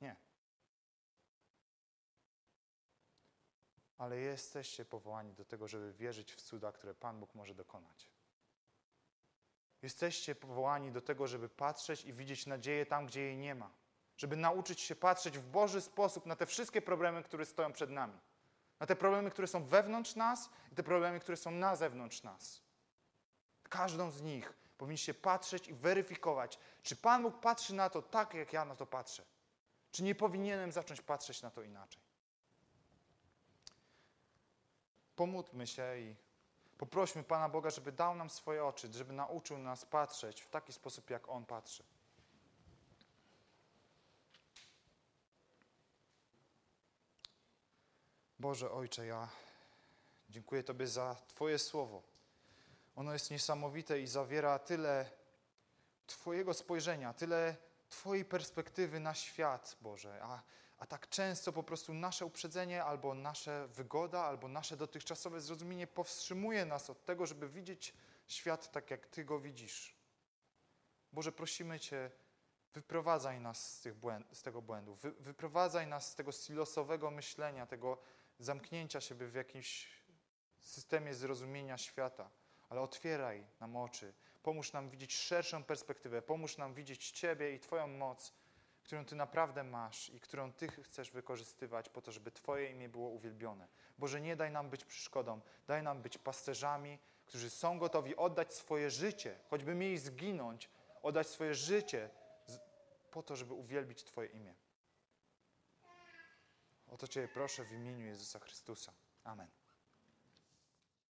Nie. 0.00 0.16
Ale 4.00 4.16
jesteście 4.16 4.84
powołani 4.84 5.32
do 5.34 5.44
tego, 5.44 5.68
żeby 5.68 5.92
wierzyć 5.92 6.32
w 6.32 6.40
cuda, 6.42 6.72
które 6.72 6.94
Pan 6.94 7.20
Bóg 7.20 7.34
może 7.34 7.54
dokonać. 7.54 8.10
Jesteście 9.82 10.34
powołani 10.34 10.92
do 10.92 11.00
tego, 11.00 11.26
żeby 11.26 11.48
patrzeć 11.48 12.04
i 12.04 12.12
widzieć 12.12 12.46
nadzieję 12.46 12.86
tam, 12.86 13.06
gdzie 13.06 13.22
jej 13.22 13.36
nie 13.36 13.54
ma. 13.54 13.70
Żeby 14.16 14.36
nauczyć 14.36 14.80
się 14.80 14.96
patrzeć 14.96 15.38
w 15.38 15.46
Boży 15.46 15.80
sposób 15.80 16.26
na 16.26 16.36
te 16.36 16.46
wszystkie 16.46 16.82
problemy, 16.82 17.22
które 17.22 17.46
stoją 17.46 17.72
przed 17.72 17.90
nami. 17.90 18.18
Na 18.80 18.86
te 18.86 18.96
problemy, 18.96 19.30
które 19.30 19.46
są 19.46 19.64
wewnątrz 19.64 20.16
nas 20.16 20.50
i 20.72 20.74
te 20.74 20.82
problemy, 20.82 21.20
które 21.20 21.36
są 21.36 21.50
na 21.50 21.76
zewnątrz 21.76 22.22
nas. 22.22 22.62
Każdą 23.62 24.10
z 24.10 24.22
nich 24.22 24.52
powinniście 24.78 25.14
patrzeć 25.14 25.68
i 25.68 25.74
weryfikować, 25.74 26.58
czy 26.82 26.96
Pan 26.96 27.22
Bóg 27.22 27.40
patrzy 27.40 27.74
na 27.74 27.90
to 27.90 28.02
tak, 28.02 28.34
jak 28.34 28.52
ja 28.52 28.64
na 28.64 28.76
to 28.76 28.86
patrzę. 28.86 29.24
Czy 29.90 30.02
nie 30.02 30.14
powinienem 30.14 30.72
zacząć 30.72 31.00
patrzeć 31.02 31.42
na 31.42 31.50
to 31.50 31.62
inaczej. 31.62 32.09
Pomódlmy 35.20 35.66
się 35.66 35.98
i 35.98 36.16
poprośmy 36.78 37.22
Pana 37.22 37.48
Boga, 37.48 37.70
żeby 37.70 37.92
dał 37.92 38.14
nam 38.14 38.30
swoje 38.30 38.64
oczy, 38.64 38.92
żeby 38.92 39.12
nauczył 39.12 39.58
nas 39.58 39.84
patrzeć 39.84 40.42
w 40.42 40.50
taki 40.50 40.72
sposób, 40.72 41.10
jak 41.10 41.28
On 41.28 41.46
patrzy. 41.46 41.84
Boże 48.38 48.70
Ojcze, 48.70 49.06
ja 49.06 49.28
dziękuję 50.30 50.62
Tobie 50.62 50.86
za 50.86 51.16
Twoje 51.28 51.58
słowo. 51.58 52.02
Ono 52.96 53.12
jest 53.12 53.30
niesamowite 53.30 54.00
i 54.00 54.06
zawiera 54.06 54.58
tyle 54.58 55.10
Twojego 56.06 56.54
spojrzenia, 56.54 57.14
tyle 57.14 57.56
Twojej 57.88 58.24
perspektywy 58.24 59.00
na 59.00 59.14
świat, 59.14 59.76
Boże. 59.80 60.20
A 60.22 60.42
a 60.80 60.86
tak 60.86 61.08
często 61.08 61.52
po 61.52 61.62
prostu 61.62 61.94
nasze 61.94 62.26
uprzedzenie, 62.26 62.84
albo 62.84 63.14
nasza 63.14 63.66
wygoda, 63.66 64.24
albo 64.24 64.48
nasze 64.48 64.76
dotychczasowe 64.76 65.40
zrozumienie 65.40 65.86
powstrzymuje 65.86 66.64
nas 66.64 66.90
od 66.90 67.04
tego, 67.04 67.26
żeby 67.26 67.48
widzieć 67.48 67.94
świat 68.26 68.72
tak, 68.72 68.90
jak 68.90 69.06
Ty 69.06 69.24
go 69.24 69.40
widzisz. 69.40 69.94
Boże, 71.12 71.32
prosimy 71.32 71.80
Cię, 71.80 72.10
wyprowadzaj 72.74 73.40
nas 73.40 73.80
z, 73.80 73.88
błęd, 73.88 74.26
z 74.32 74.42
tego 74.42 74.62
błędu, 74.62 74.94
Wy, 74.94 75.12
wyprowadzaj 75.12 75.86
nas 75.86 76.10
z 76.10 76.14
tego 76.14 76.32
silosowego 76.32 77.10
myślenia, 77.10 77.66
tego 77.66 77.98
zamknięcia 78.38 79.00
siebie 79.00 79.26
w 79.26 79.34
jakimś 79.34 79.88
systemie 80.60 81.14
zrozumienia 81.14 81.78
świata, 81.78 82.30
ale 82.68 82.80
otwieraj 82.80 83.46
nam 83.60 83.76
oczy, 83.76 84.14
pomóż 84.42 84.72
nam 84.72 84.90
widzieć 84.90 85.14
szerszą 85.14 85.64
perspektywę, 85.64 86.22
pomóż 86.22 86.56
nam 86.56 86.74
widzieć 86.74 87.10
Ciebie 87.10 87.54
i 87.54 87.60
Twoją 87.60 87.86
moc 87.86 88.32
którą 88.90 89.04
Ty 89.04 89.16
naprawdę 89.16 89.64
masz 89.64 90.10
i 90.10 90.20
którą 90.20 90.52
Ty 90.52 90.68
chcesz 90.68 91.10
wykorzystywać 91.10 91.88
po 91.88 92.02
to, 92.02 92.12
żeby 92.12 92.30
Twoje 92.30 92.70
imię 92.70 92.88
było 92.88 93.08
uwielbione. 93.08 93.68
Boże, 93.98 94.20
nie 94.20 94.36
daj 94.36 94.50
nam 94.50 94.70
być 94.70 94.84
przeszkodą, 94.84 95.40
daj 95.66 95.82
nam 95.82 96.02
być 96.02 96.18
pasterzami, 96.18 96.98
którzy 97.26 97.50
są 97.50 97.78
gotowi 97.78 98.16
oddać 98.16 98.54
swoje 98.54 98.90
życie, 98.90 99.38
choćby 99.50 99.74
mieli 99.74 99.98
zginąć, 99.98 100.70
oddać 101.02 101.26
swoje 101.26 101.54
życie 101.54 102.10
po 103.10 103.22
to, 103.22 103.36
żeby 103.36 103.54
uwielbić 103.54 104.04
Twoje 104.04 104.28
imię. 104.28 104.54
O 106.88 106.96
to 106.96 107.08
Cię 107.08 107.28
proszę 107.34 107.64
w 107.64 107.72
imieniu 107.72 108.06
Jezusa 108.06 108.38
Chrystusa. 108.38 108.92
Amen. 109.24 109.59